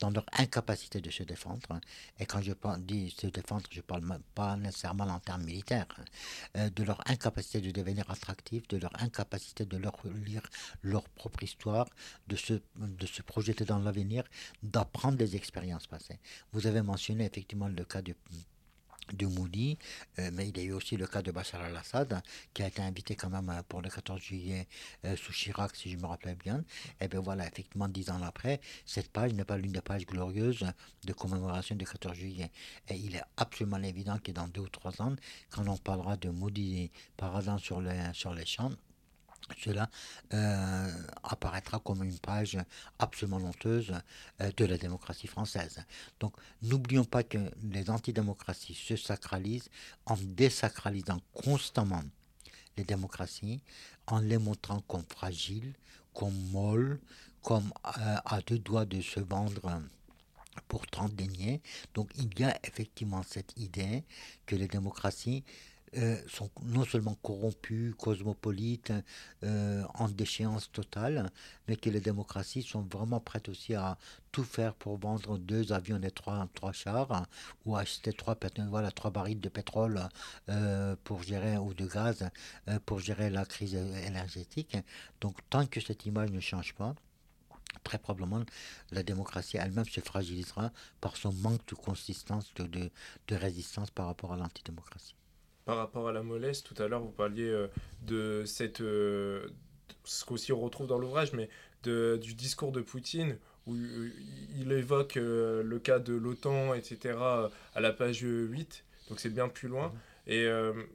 dans 0.00 0.10
leur 0.10 0.26
incapacité 0.32 1.00
de 1.00 1.10
se 1.10 1.22
défendre. 1.22 1.80
Et 2.18 2.26
quand 2.26 2.42
je 2.42 2.52
dis 2.78 3.10
se 3.10 3.28
défendre, 3.28 3.64
je 3.70 3.76
ne 3.76 3.82
parle 3.82 4.18
pas 4.34 4.56
nécessairement 4.56 5.04
en 5.04 5.20
termes 5.20 5.44
militaires, 5.44 5.86
euh, 6.56 6.68
de 6.70 6.82
leur 6.82 7.00
incapacité 7.08 7.60
de 7.60 7.70
devenir 7.70 8.10
attractifs, 8.10 8.66
de 8.66 8.78
leur 8.78 9.00
incapacité 9.00 9.64
de 9.64 9.76
leur 9.76 9.96
lire 10.26 10.42
leur 10.82 11.04
propre 11.10 11.44
histoire, 11.44 11.88
de 12.26 12.34
se, 12.34 12.54
de 12.76 13.06
se 13.06 13.22
projeter 13.22 13.64
dans 13.64 13.78
l'avenir, 13.78 14.24
d'apprendre 14.64 15.16
des 15.16 15.36
expériences 15.36 15.86
passées. 15.86 16.18
Vous 16.52 16.66
avez 16.66 16.82
mentionné 16.82 17.24
effectivement 17.24 17.68
le 17.68 17.84
cas 17.84 18.02
de 18.02 18.14
de 19.12 19.26
Moudi, 19.26 19.78
euh, 20.18 20.30
mais 20.32 20.48
il 20.48 20.56
y 20.56 20.60
a 20.60 20.64
eu 20.64 20.72
aussi 20.72 20.96
le 20.96 21.06
cas 21.06 21.22
de 21.22 21.30
Bachar 21.30 21.62
al-Assad, 21.62 22.22
qui 22.54 22.62
a 22.62 22.68
été 22.68 22.82
invité 22.82 23.14
quand 23.16 23.30
même 23.30 23.48
euh, 23.50 23.62
pour 23.68 23.82
le 23.82 23.90
14 23.90 24.20
juillet 24.20 24.66
euh, 25.04 25.16
sous 25.16 25.32
Chirac, 25.32 25.74
si 25.76 25.90
je 25.90 25.96
me 25.96 26.06
rappelle 26.06 26.36
bien. 26.36 26.64
Et 27.00 27.08
bien 27.08 27.20
voilà, 27.20 27.46
effectivement, 27.46 27.88
dix 27.88 28.10
ans 28.10 28.22
après, 28.22 28.60
cette 28.86 29.10
page 29.10 29.32
n'est 29.34 29.44
pas 29.44 29.58
l'une 29.58 29.72
des 29.72 29.80
pages 29.80 30.06
glorieuses 30.06 30.66
de 31.04 31.12
commémoration 31.12 31.74
du 31.74 31.84
14 31.84 32.16
juillet. 32.16 32.50
Et 32.88 32.96
il 32.96 33.16
est 33.16 33.24
absolument 33.36 33.82
évident 33.82 34.18
que 34.22 34.32
dans 34.32 34.48
deux 34.48 34.62
ou 34.62 34.68
trois 34.68 35.00
ans, 35.02 35.16
quand 35.50 35.66
on 35.66 35.76
parlera 35.76 36.16
de 36.16 36.30
Moudi 36.30 36.90
paradant 37.16 37.58
sur 37.58 37.80
les, 37.80 38.10
sur 38.14 38.34
les 38.34 38.46
champs, 38.46 38.72
cela 39.58 39.88
euh, 40.34 40.90
apparaîtra 41.22 41.78
comme 41.78 42.02
une 42.02 42.18
page 42.18 42.58
absolument 42.98 43.38
honteuse 43.38 43.92
euh, 44.40 44.50
de 44.56 44.64
la 44.64 44.78
démocratie 44.78 45.26
française. 45.26 45.84
Donc 46.20 46.34
n'oublions 46.62 47.04
pas 47.04 47.22
que 47.22 47.38
les 47.62 47.90
antidémocraties 47.90 48.74
se 48.74 48.96
sacralisent 48.96 49.70
en 50.06 50.16
désacralisant 50.16 51.20
constamment 51.32 52.02
les 52.76 52.84
démocraties, 52.84 53.60
en 54.06 54.20
les 54.20 54.38
montrant 54.38 54.80
comme 54.80 55.04
fragiles, 55.08 55.74
comme 56.14 56.34
molles, 56.50 57.00
comme 57.42 57.72
euh, 57.98 58.16
à 58.24 58.40
deux 58.46 58.58
doigts 58.58 58.84
de 58.84 59.00
se 59.00 59.20
vendre 59.20 59.82
pour 60.68 60.86
30 60.86 61.14
deniers. 61.14 61.60
Donc 61.94 62.10
il 62.16 62.38
y 62.38 62.44
a 62.44 62.58
effectivement 62.64 63.22
cette 63.22 63.52
idée 63.56 64.04
que 64.46 64.56
les 64.56 64.68
démocraties 64.68 65.44
euh, 65.98 66.16
sont 66.26 66.50
non 66.64 66.84
seulement 66.84 67.16
corrompus, 67.22 67.94
cosmopolites, 67.96 68.92
euh, 69.42 69.84
en 69.94 70.08
déchéance 70.08 70.72
totale, 70.72 71.30
mais 71.68 71.76
que 71.76 71.90
les 71.90 72.00
démocraties 72.00 72.62
sont 72.62 72.80
vraiment 72.82 73.20
prêtes 73.20 73.50
aussi 73.50 73.74
à 73.74 73.98
tout 74.30 74.44
faire 74.44 74.74
pour 74.74 74.96
vendre 74.96 75.36
deux 75.36 75.72
avions 75.72 76.00
et 76.02 76.10
trois, 76.10 76.48
chars, 76.72 77.26
ou 77.66 77.76
acheter 77.76 78.14
trois, 78.14 78.38
voilà, 78.70 78.90
trois 78.90 79.10
barils 79.10 79.40
de 79.40 79.50
pétrole 79.50 80.00
euh, 80.48 80.96
pour 81.04 81.22
gérer, 81.22 81.58
ou 81.58 81.74
de 81.74 81.86
gaz 81.86 82.30
pour 82.86 83.00
gérer 83.00 83.28
la 83.28 83.44
crise 83.44 83.74
énergétique. 83.74 84.78
Donc 85.20 85.36
tant 85.50 85.66
que 85.66 85.80
cette 85.80 86.06
image 86.06 86.30
ne 86.30 86.40
change 86.40 86.72
pas, 86.74 86.94
très 87.84 87.98
probablement 87.98 88.44
la 88.92 89.02
démocratie 89.02 89.58
elle-même 89.58 89.84
se 89.84 90.00
fragilisera 90.00 90.72
par 91.02 91.16
son 91.18 91.32
manque 91.32 91.66
de 91.66 91.74
consistance, 91.74 92.52
de, 92.54 92.90
de 93.28 93.36
résistance 93.36 93.90
par 93.90 94.06
rapport 94.06 94.32
à 94.32 94.36
l'antidémocratie 94.38 95.14
par 95.64 95.76
rapport 95.76 96.08
à 96.08 96.12
la 96.12 96.22
mollesse, 96.22 96.62
tout 96.62 96.80
à 96.82 96.88
l'heure, 96.88 97.00
vous 97.00 97.10
parliez 97.10 97.48
euh, 97.48 97.68
de 98.02 98.44
cette. 98.44 98.80
Euh, 98.80 99.46
ce 100.04 100.24
qu'aussi 100.24 100.52
on 100.52 100.60
retrouve 100.60 100.88
dans 100.88 100.98
l'ouvrage, 100.98 101.32
mais 101.32 101.48
de, 101.84 102.18
du 102.20 102.34
discours 102.34 102.72
de 102.72 102.80
Poutine, 102.80 103.36
où 103.66 103.74
euh, 103.74 104.10
il 104.58 104.72
évoque 104.72 105.14
le 105.14 105.78
cas 105.78 106.00
de 106.00 106.14
l'OTAN, 106.14 106.74
etc., 106.74 107.14
à 107.74 107.80
la 107.80 107.92
page 107.92 108.22
8, 108.22 108.84
donc 109.08 109.20
c'est 109.20 109.30
bien 109.30 109.48
plus 109.48 109.68
loin. 109.68 109.92
Et 110.28 110.46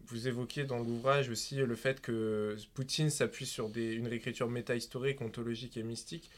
vous 0.07 0.29
évoquiez 0.29 0.63
dans 0.63 0.79
l'ouvrage 0.79 1.29
aussi 1.29 1.57
le 1.57 1.75
fait 1.75 1.99
que 1.99 2.55
Poutine 2.73 3.09
s'appuie 3.09 3.45
sur 3.45 3.67
des, 3.67 3.91
une 3.93 4.07
réécriture 4.07 4.49
métahistorique, 4.49 5.19
ontologique 5.21 5.75
et 5.75 5.83
mystique 5.83 6.29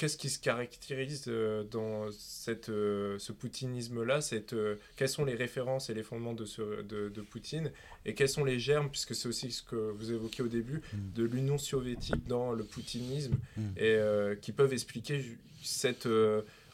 qu'est-ce 0.00 0.16
qui 0.16 0.30
se 0.30 0.38
caractérise 0.38 1.24
euh, 1.28 1.62
dans 1.62 2.10
cette, 2.10 2.70
euh, 2.70 3.18
ce 3.18 3.32
poutinisme-là? 3.32 4.20
Euh, 4.54 4.76
Quelles 4.96 5.10
sont 5.10 5.26
les 5.26 5.34
références 5.34 5.90
et 5.90 5.94
les 5.94 6.02
fondements 6.02 6.32
de, 6.32 6.46
ce, 6.46 6.80
de, 6.80 7.20
Poutine? 7.20 7.70
Et 8.06 8.14
quels 8.14 8.30
sont 8.30 8.46
les 8.46 8.58
germes, 8.58 8.88
puisque 8.88 9.14
c'est 9.14 9.28
aussi 9.28 9.52
ce 9.52 9.62
que 9.62 9.76
vous 9.76 10.10
évoquez 10.10 10.42
au 10.42 10.48
début, 10.48 10.80
mm. 10.94 11.12
de 11.16 11.24
l'Union 11.24 11.58
soviétique 11.58 12.26
dans 12.26 12.52
le 12.52 12.64
poutinisme, 12.64 13.34
mm. 13.58 13.62
et 13.76 13.98
qui 14.40 14.52
peuvent 14.52 14.72
expliquer 14.72 15.22
cette 15.62 16.08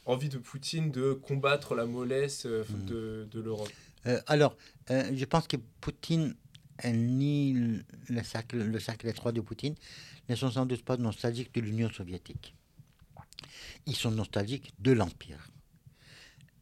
envie 0.05 0.29
de 0.29 0.39
Poutine 0.39 0.93
de 0.93 1.12
combattre 1.12 1.75
la 1.75 1.85
mollesse 1.85 2.45
mm. 2.47 2.85
de, 2.87 3.27
de 3.29 3.41
l'Europe 3.41 3.73
Alors, 4.29 4.57
je 4.89 5.25
pense 5.25 5.49
que 5.49 5.57
Poutine 5.81 6.37
ni 6.85 7.83
le 8.09 8.23
cercle, 8.23 8.59
le 8.59 8.79
cercle 8.79 9.09
étroit 9.09 9.33
de 9.33 9.41
Poutine 9.41 9.75
ne 10.29 10.37
sont 10.37 10.53
sans 10.53 10.65
doute 10.65 10.85
pas 10.85 10.97
nostalgiques 10.97 11.53
de 11.53 11.61
l'Union 11.61 11.91
soviétique 11.91 12.55
ils 13.87 13.96
sont 13.96 14.11
nostalgiques 14.11 14.72
de 14.79 14.92
l'Empire. 14.92 15.51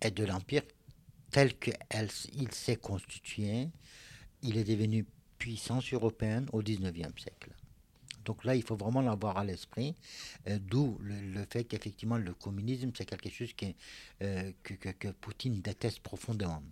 Et 0.03 0.11
de 0.11 0.25
l'Empire 0.25 0.63
tel 1.31 1.59
qu'il 1.59 2.53
s'est 2.53 2.77
constitué, 2.77 3.69
il 4.43 4.57
est 4.57 4.65
devenu 4.65 5.05
puissance 5.39 5.93
européenne 5.93 6.49
au 6.53 6.63
XIXe 6.63 7.21
siècle. 7.21 7.51
Donc 8.25 8.45
là, 8.45 8.55
il 8.55 8.63
faut 8.63 8.77
vraiment 8.77 9.03
l'avoir 9.03 9.37
à 9.37 9.45
l'esprit, 9.45 9.95
euh, 10.49 10.59
d'où 10.61 10.97
le, 11.03 11.45
fait 11.51 11.65
qu'effectivement 11.65 12.17
le 12.17 12.33
communisme, 12.35 12.91
c'est 12.97 13.05
quelque 13.05 13.29
chose 13.31 13.53
euh, 14.23 14.53
que, 14.63 14.75
que, 14.75 15.09
Poutine 15.09 15.61
déteste 15.61 16.01
profondément. 16.01 16.63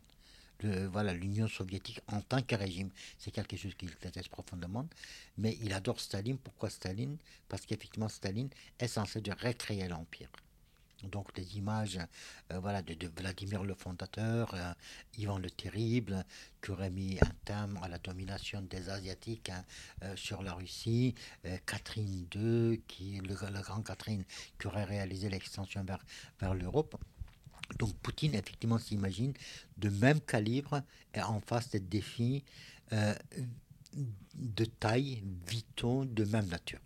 Voilà, 0.90 1.12
l'Union 1.12 1.48
soviétique 1.48 2.00
en 2.08 2.20
tant 2.20 2.42
que 2.42 2.54
régime. 2.54 2.90
C'est 3.18 3.30
quelque 3.30 3.56
chose 3.56 3.74
qu'il 3.74 3.90
déteste 4.00 4.28
profondément. 4.28 4.86
Mais 5.38 5.58
il 5.62 5.72
adore 5.72 6.00
Staline. 6.00 6.38
Pourquoi 6.38 6.70
Staline? 6.70 7.16
Parce 7.48 7.66
qu'effectivement, 7.66 8.08
Staline 8.08 8.50
est 8.78 8.88
censé 8.88 9.20
de 9.20 9.32
recréer 9.32 9.88
l'Empire. 9.88 10.30
Donc 11.10 11.34
des 11.34 11.56
images 11.56 11.98
euh, 12.52 12.58
voilà, 12.60 12.82
de, 12.82 12.94
Vladimir 13.16 13.64
le 13.64 13.74
fondateur, 13.74 14.54
euh, 14.54 14.72
Ivan 15.18 15.38
le 15.38 15.50
Terrible, 15.50 16.24
qui 16.62 16.70
aurait 16.70 16.90
mis 16.90 17.18
un 17.20 17.32
terme 17.44 17.78
à 17.82 17.88
la 17.88 17.98
domination 17.98 18.62
des 18.62 18.88
Asiatiques 18.88 19.50
hein, 19.50 19.64
euh, 20.02 20.14
sur 20.16 20.42
la 20.42 20.54
Russie, 20.54 21.14
Catherine 21.66 22.26
II, 22.34 22.80
qui, 22.86 23.20
le, 23.20 23.34
la 23.50 23.62
grande 23.62 23.84
Catherine, 23.84 24.24
qui 24.58 24.66
aurait 24.66 24.84
réalisé 24.84 25.28
l'extension 25.28 25.82
vers, 25.84 26.04
vers 26.40 26.54
l'Europe. 26.54 26.96
Donc 27.78 27.94
Poutine, 27.96 28.34
effectivement, 28.34 28.78
s'imagine 28.78 29.32
de 29.78 29.88
même 29.88 30.20
calibre 30.20 30.82
et 31.14 31.20
en 31.22 31.40
face 31.40 31.70
des 31.70 31.80
défis 31.80 32.44
de 32.90 34.64
taille, 34.64 35.22
vitaux, 35.46 36.04
de 36.04 36.24
même 36.24 36.46
nature. 36.46 36.80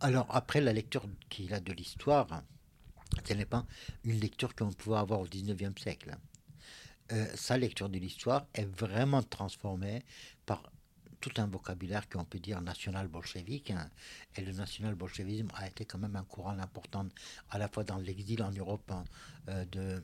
Alors, 0.00 0.26
après 0.30 0.60
la 0.60 0.72
lecture 0.72 1.06
qu'il 1.28 1.52
a 1.54 1.60
de 1.60 1.72
l'histoire, 1.72 2.42
ce 3.26 3.32
n'est 3.34 3.46
pas 3.46 3.66
une 4.04 4.20
lecture 4.20 4.54
qu'on 4.54 4.70
pouvait 4.70 4.98
avoir 4.98 5.20
au 5.20 5.26
19e 5.26 5.78
siècle. 5.80 6.16
Euh, 7.12 7.26
sa 7.34 7.58
lecture 7.58 7.88
de 7.88 7.98
l'histoire 7.98 8.46
est 8.54 8.64
vraiment 8.64 9.22
transformée 9.22 10.02
par 10.46 10.62
tout 11.24 11.40
un 11.40 11.46
vocabulaire 11.46 12.06
qu'on 12.10 12.26
peut 12.26 12.38
dire 12.38 12.60
national-bolchevique. 12.60 13.70
Hein. 13.70 13.88
et 14.36 14.42
le 14.42 14.52
national-bolchevisme 14.52 15.48
a 15.54 15.66
été 15.66 15.86
quand 15.86 15.98
même 15.98 16.16
un 16.16 16.24
courant 16.24 16.58
important 16.58 17.06
à 17.48 17.56
la 17.56 17.68
fois 17.68 17.82
dans 17.82 17.96
l'exil 17.96 18.42
en 18.42 18.50
Europe 18.50 18.90
hein, 18.90 19.04
euh, 19.48 19.64
de, 19.72 20.02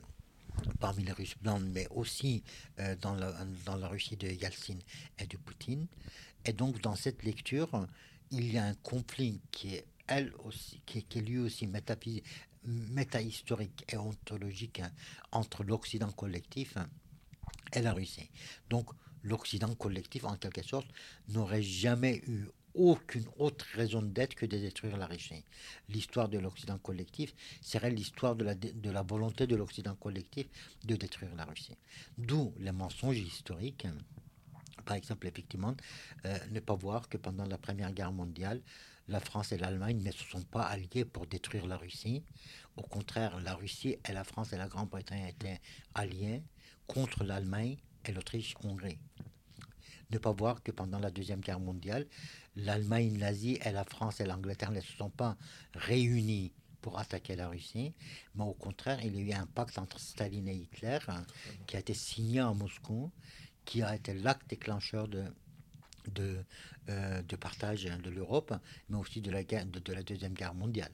parmi 0.79 1.03
les 1.03 1.11
Russes 1.11 1.35
blancs, 1.39 1.61
mais 1.63 1.87
aussi 1.91 2.43
euh, 2.79 2.95
dans, 2.95 3.13
la, 3.13 3.31
dans 3.65 3.75
la 3.75 3.87
Russie 3.87 4.17
de 4.17 4.29
Yeltsin 4.29 4.79
et 5.19 5.27
de 5.27 5.37
Poutine. 5.37 5.85
Et 6.43 6.53
donc 6.53 6.81
dans 6.81 6.95
cette 6.95 7.21
lecture, 7.21 7.87
il 8.31 8.51
y 8.51 8.57
a 8.57 8.65
un 8.65 8.73
conflit 8.73 9.41
qui 9.51 9.75
est 9.75 9.85
elle 10.07 10.33
aussi, 10.43 10.81
qui, 10.87 10.99
est 10.99 11.21
lui 11.21 11.37
aussi 11.37 11.69
métahistorique 12.65 13.85
et 13.93 13.97
ontologique 13.97 14.79
hein, 14.79 14.91
entre 15.31 15.63
l'Occident 15.63 16.11
collectif 16.11 16.77
et 17.73 17.81
la 17.81 17.93
Russie. 17.93 18.31
Donc 18.71 18.89
l'Occident 19.23 19.73
collectif, 19.75 20.25
en 20.25 20.35
quelque 20.35 20.63
sorte, 20.63 20.87
n'aurait 21.29 21.63
jamais 21.63 22.21
eu 22.27 22.47
aucune 22.73 23.25
autre 23.37 23.65
raison 23.73 24.01
d'être 24.01 24.35
que 24.35 24.45
de 24.45 24.57
détruire 24.57 24.97
la 24.97 25.05
Russie. 25.05 25.43
L'histoire 25.89 26.29
de 26.29 26.39
l'Occident 26.39 26.77
collectif 26.77 27.33
serait 27.61 27.91
l'histoire 27.91 28.35
de 28.35 28.45
la, 28.89 29.01
volonté 29.01 29.47
de 29.47 29.55
l'Occident 29.55 29.95
collectif 29.95 30.47
de 30.85 30.95
détruire 30.95 31.35
la 31.35 31.45
Russie. 31.45 31.77
D'où 32.17 32.53
les 32.59 32.71
mensonges 32.71 33.17
historiques. 33.17 33.87
Par 34.85 34.95
exemple, 34.95 35.27
effectivement, 35.27 35.75
euh, 36.25 36.37
ne 36.49 36.59
pas 36.59 36.73
voir 36.73 37.07
que 37.07 37.17
pendant 37.17 37.45
la 37.45 37.57
Première 37.57 37.91
Guerre 37.91 38.11
mondiale, 38.11 38.61
la 39.07 39.19
France 39.19 39.51
et 39.51 39.57
l'Allemagne 39.57 40.01
ne 40.01 40.11
se 40.11 40.23
sont 40.23 40.41
pas 40.41 40.63
alliés 40.63 41.05
pour 41.05 41.27
détruire 41.27 41.67
la 41.67 41.77
Russie. 41.77 42.23
Au 42.77 42.81
contraire, 42.81 43.39
la 43.41 43.53
Russie 43.53 43.97
et 44.07 44.13
la 44.13 44.23
France 44.23 44.53
et 44.53 44.57
la 44.57 44.67
Grande-Bretagne 44.67 45.27
étaient 45.27 45.59
alliés 45.93 46.41
contre 46.87 47.23
l'Allemagne 47.23 47.77
et 48.05 48.11
l'Autriche-Hongrie. 48.11 48.99
Ne 50.11 50.17
pas 50.17 50.31
voir 50.31 50.61
que 50.61 50.71
pendant 50.71 50.99
la 50.99 51.09
Deuxième 51.09 51.39
Guerre 51.39 51.59
mondiale, 51.59 52.05
l'Allemagne 52.55 53.17
nazie 53.17 53.59
et 53.63 53.71
la 53.71 53.85
France 53.85 54.19
et 54.19 54.25
l'Angleterre 54.25 54.71
ne 54.71 54.81
se 54.81 54.91
sont 54.97 55.09
pas 55.09 55.37
réunis 55.73 56.51
pour 56.81 56.99
attaquer 56.99 57.35
la 57.35 57.47
Russie, 57.47 57.93
mais 58.35 58.43
au 58.43 58.53
contraire, 58.53 58.99
il 59.05 59.15
y 59.15 59.19
a 59.19 59.37
eu 59.37 59.39
un 59.39 59.45
pacte 59.45 59.77
entre 59.77 59.99
Staline 59.99 60.47
et 60.47 60.55
Hitler 60.55 60.97
hein, 61.07 61.23
qui 61.67 61.77
a 61.77 61.79
été 61.79 61.93
signé 61.93 62.39
à 62.39 62.51
Moscou, 62.53 63.11
qui 63.65 63.83
a 63.83 63.95
été 63.95 64.13
l'acte 64.15 64.49
déclencheur 64.49 65.07
de, 65.07 65.23
de, 66.13 66.43
euh, 66.89 67.21
de 67.21 67.35
partage 67.35 67.83
de 67.83 68.09
l'Europe, 68.09 68.53
mais 68.89 68.97
aussi 68.97 69.21
de 69.21 69.31
la, 69.31 69.43
guerre, 69.43 69.65
de, 69.65 69.93
la 69.93 70.03
Deuxième 70.03 70.33
Guerre 70.33 70.55
mondiale. 70.55 70.91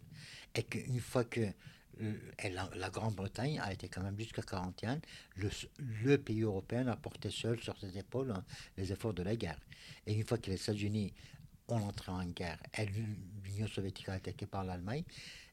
Et 0.54 0.64
qu'une 0.64 1.00
fois 1.00 1.24
que 1.24 1.48
euh, 2.02 2.14
la, 2.76 2.90
Grande-Bretagne 2.90 3.60
a 3.60 3.74
été 3.74 3.88
quand 3.90 4.02
même 4.02 4.18
jusqu'à 4.18 4.42
41, 4.42 5.00
le, 5.36 5.50
le, 6.04 6.18
pays 6.18 6.42
européen 6.42 6.88
a 6.88 6.96
porté 6.96 7.30
seul 7.30 7.60
sur 7.60 7.78
ses 7.80 7.98
épaules 7.98 8.32
hein, 8.32 8.44
les 8.78 8.92
efforts 8.92 9.14
de 9.14 9.24
la 9.24 9.36
guerre. 9.36 9.60
Et 10.06 10.14
une 10.14 10.26
fois 10.26 10.38
que 10.38 10.50
les 10.50 10.56
États-Unis 10.56 11.14
ont 11.68 11.82
entré 11.82 12.12
en 12.12 12.26
guerre 12.26 12.60
et 12.78 12.86
l'Union 12.86 13.68
soviétique 13.68 14.10
a 14.10 14.14
attaquée 14.14 14.46
par 14.46 14.64
l'Allemagne, 14.64 15.04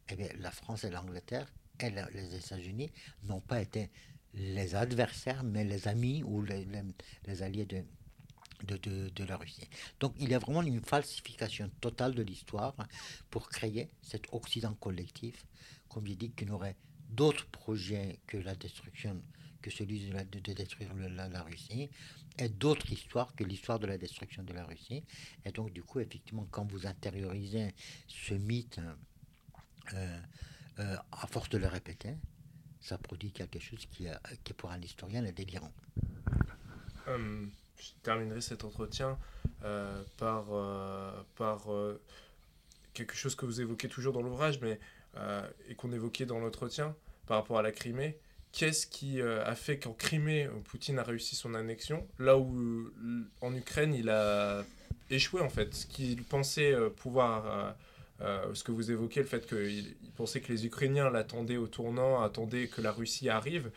eh 0.09 0.16
bien, 0.16 0.28
la 0.38 0.50
France 0.50 0.85
et 0.85 0.90
l'Angleterre 0.90 1.52
et 1.80 1.90
les 1.90 2.37
États-Unis 2.37 2.90
n'ont 3.24 3.40
pas 3.40 3.61
été 3.61 3.90
les 4.35 4.74
adversaires, 4.74 5.44
mais 5.44 5.64
les 5.64 5.88
amis 5.88 6.22
ou 6.24 6.42
les, 6.42 6.66
alliés 7.42 7.66
de, 7.66 9.24
la 9.24 9.37
Russie. 9.37 9.68
Donc 10.00 10.14
il 10.18 10.28
y 10.28 10.35
a 10.35 10.38
vraiment 10.38 10.62
une 10.62 10.80
falsification 10.80 11.70
totale 11.80 12.14
de 12.14 12.22
l'histoire 12.22 12.74
pour 13.30 13.48
créer 13.48 13.90
cet 14.02 14.24
Occident 14.33 14.74
collectif, 14.74 15.44
comme 15.88 16.07
j'ai 16.07 16.16
dit, 16.16 16.31
qui 16.31 16.47
n'aurait 16.47 16.77
d'autres 17.11 17.47
projets 17.47 18.18
que 18.27 18.37
la 18.37 18.55
destruction, 18.55 19.20
que 19.62 19.70
celui 19.70 20.11
de, 20.11 20.53
détruire 20.53 20.90
la, 20.94 21.42
Russie, 21.42 21.90
et 22.38 22.49
d'autres 22.49 22.90
histoires 22.90 23.35
que 23.35 23.44
l'histoire 23.44 23.79
de 23.79 23.87
la 23.87 23.99
destruction 23.99 24.42
de 24.42 24.53
la 24.53 24.64
Russie. 24.64 25.05
Et 25.44 25.53
donc 25.53 25.73
du 25.73 25.83
coup, 25.83 26.01
effectivement, 26.01 26.47
quand 26.51 26.70
vous 26.70 26.87
intériorisez 26.87 27.75
ce 28.09 28.35
mythe, 28.35 28.81
euh, 29.92 30.20
euh, 30.81 30.97
à 31.12 31.27
force 31.27 31.49
de 31.51 31.59
le 31.59 31.68
répéter, 31.68 32.16
ça 32.81 32.99
produit 32.99 33.31
quelque 33.31 33.61
chose 33.61 33.87
qui, 33.87 34.07
qui 34.42 34.53
pour 34.53 34.70
un 34.70 34.81
historien 34.81 35.25
est 35.25 35.33
délirant. 35.33 35.73
Hum, 37.07 37.51
je 37.79 37.90
terminerai 38.03 38.40
cet 38.40 38.64
entretien 38.64 39.18
euh, 39.64 40.03
par, 40.16 40.47
euh, 40.53 41.23
par 41.37 41.73
euh, 41.73 42.01
quelque 42.92 43.14
chose 43.14 43.35
que 43.35 43.47
vous 43.47 43.61
évoquez 43.61 43.88
toujours 43.88 44.12
dans 44.12 44.23
l'ouvrage, 44.23 44.61
mais 44.61 44.79
et 45.68 45.74
qu'on 45.74 45.92
évoquait 45.92 46.27
dans 46.27 46.38
l'entretien 46.38 46.94
par 47.27 47.38
rapport 47.38 47.59
à 47.59 47.62
la 47.62 47.72
Crimée. 47.72 48.18
Qu'est-ce 48.53 48.87
qui 48.87 49.20
a 49.20 49.55
fait 49.55 49.79
qu'en 49.79 49.92
Crimée, 49.92 50.48
Poutine 50.64 50.98
a 50.98 51.03
réussi 51.03 51.37
son 51.37 51.55
annexion, 51.55 52.07
là 52.18 52.38
où 52.38 52.90
en 53.40 53.55
Ukraine, 53.55 53.94
il 53.94 54.11
a 54.11 54.64
échoué 55.11 55.40
en 55.40 55.48
fait 55.48 55.74
Ce 55.74 55.87
qu'il 55.87 56.22
pensait 56.24 56.74
pouvoir... 56.96 57.74
ce 58.20 58.62
que 58.62 58.72
vous 58.72 58.90
évoquez, 58.90 59.20
le 59.20 59.27
fait 59.27 59.46
qu'il 59.46 59.96
pensait 60.16 60.40
que 60.40 60.53
les 60.53 60.66
Ukrainiens 60.66 61.11
l'attendaient 61.11 61.57
au 61.57 61.66
tournant, 61.66 62.22
attendaient 62.22 62.68
que 62.68 62.81
la 62.81 62.92
Russie 62.92 63.29
arrive. 63.29 63.70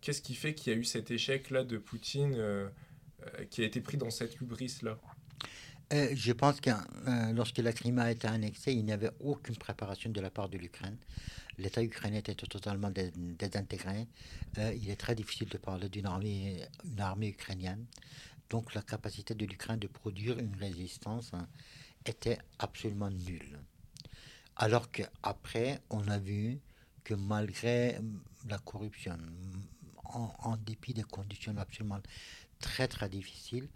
Qu'est-ce 0.00 0.22
qui 0.22 0.34
fait 0.34 0.54
qu'il 0.54 0.72
y 0.72 0.76
a 0.76 0.78
eu 0.78 0.84
cet 0.84 1.10
échec-là 1.10 1.64
de 1.64 1.76
Poutine 1.76 2.34
euh, 2.36 3.44
qui 3.50 3.62
a 3.62 3.66
été 3.66 3.80
pris 3.80 3.98
dans 3.98 4.10
cette 4.10 4.40
hubris-là? 4.40 4.98
Euh, 5.92 6.08
je 6.14 6.32
pense 6.32 6.60
que 6.60 6.70
euh, 6.70 7.32
lorsque 7.32 7.58
la 7.58 7.72
Crimée 7.72 8.02
a 8.02 8.10
été 8.10 8.28
annexée, 8.28 8.72
il 8.72 8.84
n'y 8.84 8.92
avait 8.92 9.10
aucune 9.20 9.56
préparation 9.56 10.10
de 10.10 10.20
la 10.20 10.30
part 10.30 10.48
de 10.48 10.58
l'Ukraine. 10.58 10.96
L'État 11.58 11.82
ukrainien 11.82 12.18
était 12.18 12.34
totalement 12.34 12.90
désintégré. 12.90 14.06
il 14.56 14.88
est 14.88 14.96
très 14.96 15.14
difficile 15.14 15.48
de 15.48 15.58
parler 15.58 15.88
d'une 15.88 16.06
armée, 16.06 16.64
armée 16.98 17.28
ukrainienne. 17.28 17.84
Donc 18.48 18.74
la 18.74 18.82
capacité 18.82 19.34
de 19.34 19.44
l'Ukraine 19.44 19.78
de 19.78 19.86
produire 19.86 20.38
une 20.38 20.54
résistance 20.56 21.32
hein, 21.34 21.46
était 22.06 22.38
absolument 22.58 23.10
nulle. 23.10 23.58
Alors 24.56 24.90
qu'après, 24.90 25.80
on 25.90 26.06
a 26.08 26.18
vu 26.18 26.58
que 27.04 27.14
malgré 27.14 27.98
la 28.48 28.58
corruption, 28.58 29.16
en, 30.04 30.56
dépit 30.56 30.94
des 30.94 31.02
conditions 31.02 31.56
absolument 31.56 32.00
très 32.58 32.88
très 32.88 33.08
difficile. 33.08 33.68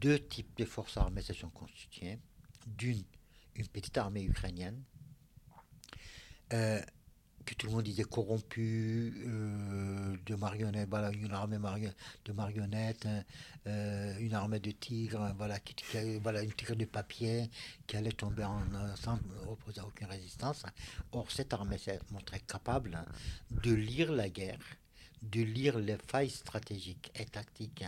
Deux 0.00 0.18
types 0.18 0.56
de 0.56 0.64
forces 0.64 0.96
armées 0.96 1.22
se 1.22 1.34
sont 1.34 1.50
constituées. 1.50 2.18
D'une, 2.66 3.02
une 3.54 3.68
petite 3.68 3.98
armée 3.98 4.22
ukrainienne, 4.22 4.82
euh, 6.52 6.80
que 7.44 7.54
tout 7.54 7.66
le 7.66 7.72
monde 7.72 7.84
disait 7.84 8.04
corrompue, 8.04 9.12
euh, 9.26 10.16
de 10.24 10.34
marionnettes, 10.36 10.88
voilà, 10.88 11.10
une 11.10 11.32
armée 11.32 11.58
de 12.24 12.32
marionnettes, 12.32 13.06
hein, 13.06 13.24
euh, 13.66 14.18
une 14.20 14.34
armée 14.34 14.60
de 14.60 14.70
tigres, 14.70 15.34
qui, 15.64 16.18
voilà, 16.18 16.42
une 16.42 16.52
tigre 16.52 16.76
de 16.76 16.84
papier 16.84 17.50
qui 17.86 17.96
allait 17.96 18.12
tomber 18.12 18.44
en, 18.44 18.62
sans 18.96 19.18
opposer 19.48 19.80
aucune 19.80 20.06
résistance. 20.06 20.64
Or, 21.12 21.30
cette 21.30 21.52
armée 21.52 21.78
s'est 21.78 21.98
montrée 22.10 22.40
capable 22.40 22.94
hein, 22.94 23.06
de 23.50 23.72
lire 23.72 24.12
la 24.12 24.28
guerre 24.28 24.58
de 25.22 25.42
lire 25.42 25.78
les 25.78 25.98
failles 25.98 26.30
stratégiques 26.30 27.10
et 27.14 27.26
tactiques 27.26 27.84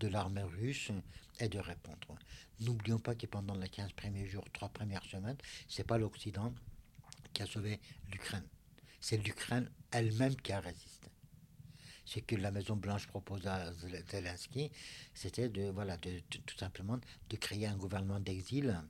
de 0.00 0.08
l'armée 0.08 0.42
russe 0.44 0.92
et 1.38 1.48
de 1.48 1.58
répondre. 1.58 2.18
N'oublions 2.60 2.98
pas 2.98 3.14
que 3.14 3.26
pendant 3.26 3.54
les 3.54 3.68
15 3.68 3.92
premiers 3.92 4.26
jours, 4.26 4.44
trois 4.52 4.68
premières 4.68 5.04
semaines, 5.04 5.36
c'est 5.68 5.86
pas 5.86 5.98
l'Occident 5.98 6.52
qui 7.32 7.42
a 7.42 7.46
sauvé 7.46 7.80
l'Ukraine. 8.10 8.46
C'est 9.00 9.18
l'Ukraine 9.18 9.70
elle-même 9.90 10.36
qui 10.36 10.52
a 10.52 10.60
résisté. 10.60 11.08
Ce 12.04 12.20
que 12.20 12.36
la 12.36 12.50
Maison 12.50 12.74
Blanche 12.74 13.06
propose 13.06 13.46
à 13.46 13.72
Zelensky, 14.10 14.70
c'était 15.14 15.48
de, 15.48 15.70
voilà, 15.70 15.96
de, 15.98 16.20
tout 16.30 16.56
simplement 16.56 16.98
de 17.28 17.36
créer 17.36 17.66
un 17.66 17.76
gouvernement 17.76 18.18
d'exil 18.18 18.80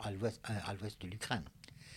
à 0.00 0.10
l'ouest 0.12 1.00
de 1.00 1.08
l'Ukraine. 1.08 1.44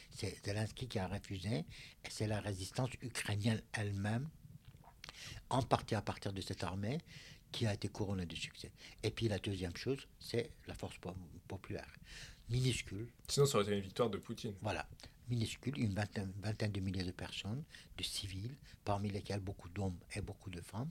C'est 0.09 0.43
Zelensky 0.43 0.87
qui 0.87 0.99
a 0.99 1.07
refusé, 1.07 1.57
et 1.59 2.09
c'est 2.09 2.27
la 2.27 2.41
résistance 2.41 2.89
ukrainienne 3.01 3.61
elle-même 3.73 4.27
en 5.49 5.61
partie 5.61 5.95
à 5.95 6.01
partir 6.01 6.33
de 6.33 6.41
cette 6.41 6.63
armée 6.63 6.97
qui 7.51 7.65
a 7.65 7.73
été 7.73 7.87
couronnée 7.87 8.25
de 8.25 8.35
succès. 8.35 8.71
Et 9.03 9.11
puis 9.11 9.27
la 9.27 9.39
deuxième 9.39 9.75
chose, 9.75 10.07
c'est 10.19 10.51
la 10.67 10.73
force 10.73 10.95
populaire, 11.47 11.93
minuscule. 12.49 13.07
Sinon, 13.27 13.45
ça 13.45 13.57
aurait 13.57 13.65
été 13.65 13.75
une 13.75 13.81
victoire 13.81 14.09
de 14.09 14.17
Poutine. 14.17 14.55
Voilà, 14.61 14.87
minuscule, 15.29 15.77
une 15.79 15.93
vingtaine, 15.93 16.31
vingtaine 16.41 16.71
de 16.71 16.79
milliers 16.79 17.03
de 17.03 17.11
personnes, 17.11 17.63
de 17.97 18.03
civils, 18.03 18.55
parmi 18.83 19.09
lesquels 19.09 19.39
beaucoup 19.39 19.69
d'hommes 19.69 19.97
et 20.15 20.21
beaucoup 20.21 20.49
de 20.49 20.61
femmes. 20.61 20.89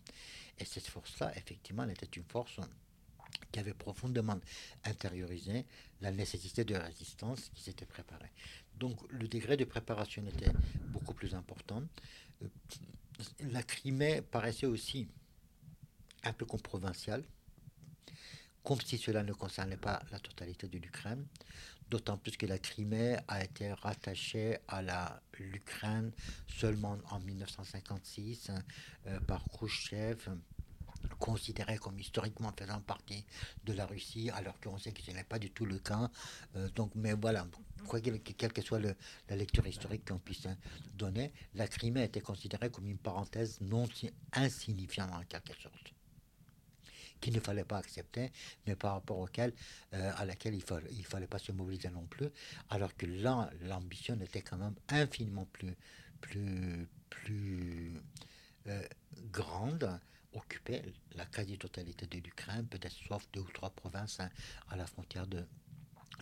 Et 0.59 0.65
cette 0.65 0.87
force-là, 0.87 1.33
effectivement, 1.37 1.85
elle 1.85 1.91
était 1.93 2.07
une 2.07 2.25
force 2.25 2.59
qui 3.53 3.61
avait 3.61 3.75
profondément 3.75 4.39
intériorisé 4.85 5.67
la 6.01 6.11
nécessité 6.11 6.65
de 6.65 6.75
résistance 6.75 7.51
qui 7.55 7.63
s'était 7.63 7.87
préparée. 7.87 8.31
Donc 8.79 8.97
le 9.11 9.29
degré 9.29 9.57
de 9.57 9.65
préparation 9.65 10.25
était 10.27 10.53
beaucoup 10.89 11.15
plus 11.15 11.35
important. 11.35 11.83
Euh, 12.43 12.49
la 13.51 13.63
Crimée 13.63 14.23
paraissait 14.23 14.67
aussi 14.67 15.09
un 16.25 16.33
peu 16.33 16.45
comme 16.47 16.61
provinciale, 16.61 17.25
comme 18.63 18.81
si 18.81 18.99
cela 18.99 19.23
ne 19.23 19.33
concernait 19.33 19.77
pas 19.77 20.03
la 20.11 20.19
totalité 20.19 20.69
de 20.69 20.79
l'Ukraine, 20.79 21.27
d'autant 21.89 22.17
plus 22.17 22.37
que 22.37 22.47
la 22.47 22.59
Crimée 22.59 23.17
a 23.27 23.43
été 23.43 23.73
rattachée 23.73 24.59
à 24.69 25.21
l'Ukraine 25.39 26.13
seulement 26.47 26.99
en 27.11 27.21
1956 27.21 28.51
euh, 29.07 29.21
par 29.21 29.45
Khrushchev 29.49 30.31
considéré 31.19 31.79
comme 31.79 31.99
historiquement 31.99 32.53
faisant 32.59 32.81
partie 32.81 33.25
de 33.65 33.73
la 33.73 33.87
Russie, 33.87 34.31
alors 34.31 34.59
qu'on 34.61 34.79
sait 34.79 34.93
que 34.93 35.03
ce 35.03 35.11
n'est 35.11 35.25
pas 35.25 35.39
du 35.39 35.51
tout 35.51 35.67
le 35.67 35.79
cas. 35.79 36.11
Euh, 36.57 36.69
donc, 36.71 36.93
mais 36.95 37.15
voilà, 37.15 37.47
quoi 37.87 38.01
quelle 38.01 38.53
que 38.53 38.63
soit 38.63 38.81
la 38.81 39.37
lecture 39.37 39.67
historique 39.67 40.09
qu'on 40.09 40.19
puisse 40.19 40.47
donner, 40.95 41.33
la 41.55 41.67
Crimée 41.69 42.05
était 42.05 42.21
considérée 42.21 42.71
comme 42.71 42.89
une 42.89 42.99
parenthèse 42.99 43.61
non 43.61 43.89
insignifiante 44.33 45.11
en 45.13 45.25
quelque 45.25 45.55
sorte 45.61 45.95
qu'il 47.21 47.35
ne 47.35 47.41
fallait 47.41 47.65
pas 47.65 47.79
accepter, 47.79 48.31
mais 48.67 48.77
par 48.77 48.95
rapport 48.95 49.19
auquel, 49.19 49.53
euh, 49.95 50.13
à 50.17 50.25
laquelle 50.25 50.55
il 50.55 50.65
ne 50.99 51.05
fallait 51.05 51.27
pas 51.27 51.39
se 51.39 51.53
mobiliser 51.53 51.91
non 51.91 52.07
plus, 52.07 52.29
alors 52.71 52.97
que 52.97 53.07
là, 53.07 53.51
l'ambition 53.63 54.19
était 54.21 54.43
quand 54.43 54.57
même 54.57 54.75
infiniment 54.89 55.47
plus, 55.53 55.77
plus, 56.21 56.89
plus 57.09 58.01
euh, 58.67 58.83
grande 59.31 60.01
occupait 60.33 60.83
la 61.17 61.27
quasi-totalité 61.27 62.07
de 62.07 62.19
l'Ukraine, 62.19 62.67
peut-être 62.67 62.95
sauf 63.09 63.27
deux 63.33 63.41
ou 63.41 63.51
trois 63.53 63.71
provinces 63.71 64.21
hein, 64.21 64.31
à 64.69 64.77
la 64.77 64.87
frontière 64.87 65.27
de, 65.27 65.45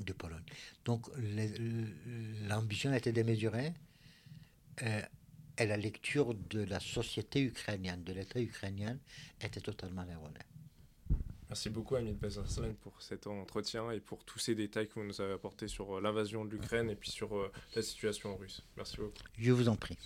de 0.01 0.13
Pologne. 0.13 0.45
Donc 0.85 1.09
l'ambition 2.49 2.93
était 2.95 3.13
démesurée 3.13 3.75
euh, 4.83 5.03
et 5.59 5.67
la 5.67 5.77
lecture 5.77 6.35
de 6.35 6.63
la 6.63 6.81
société 6.81 7.43
ukrainienne, 7.43 8.05
de 8.05 8.13
l'État 8.13 8.41
ukrainien, 8.41 8.97
était 9.41 9.61
totalement 9.61 10.05
erronée. 10.05 10.41
Merci 11.49 11.71
beaucoup 11.71 11.97
Amit 11.97 12.13
Bezarslan 12.13 12.75
pour 12.83 13.01
cet 13.01 13.27
entretien 13.27 13.91
et 13.91 14.01
pour 14.01 14.25
tous 14.25 14.39
ces 14.39 14.55
détails 14.55 14.87
que 14.87 14.95
vous 14.95 15.05
nous 15.05 15.21
avez 15.21 15.33
apportés 15.33 15.67
sur 15.67 15.97
euh, 15.97 16.01
l'invasion 16.01 16.45
de 16.45 16.51
l'Ukraine 16.51 16.91
et 16.91 16.97
puis 16.97 17.11
sur 17.11 17.37
euh, 17.37 17.51
la 17.75 17.83
situation 17.83 18.37
russe. 18.37 18.63
Merci 18.77 18.99
beaucoup. 18.99 19.15
Je 19.39 19.53
vous 19.53 19.69
en 19.69 19.77
prie. 19.77 19.97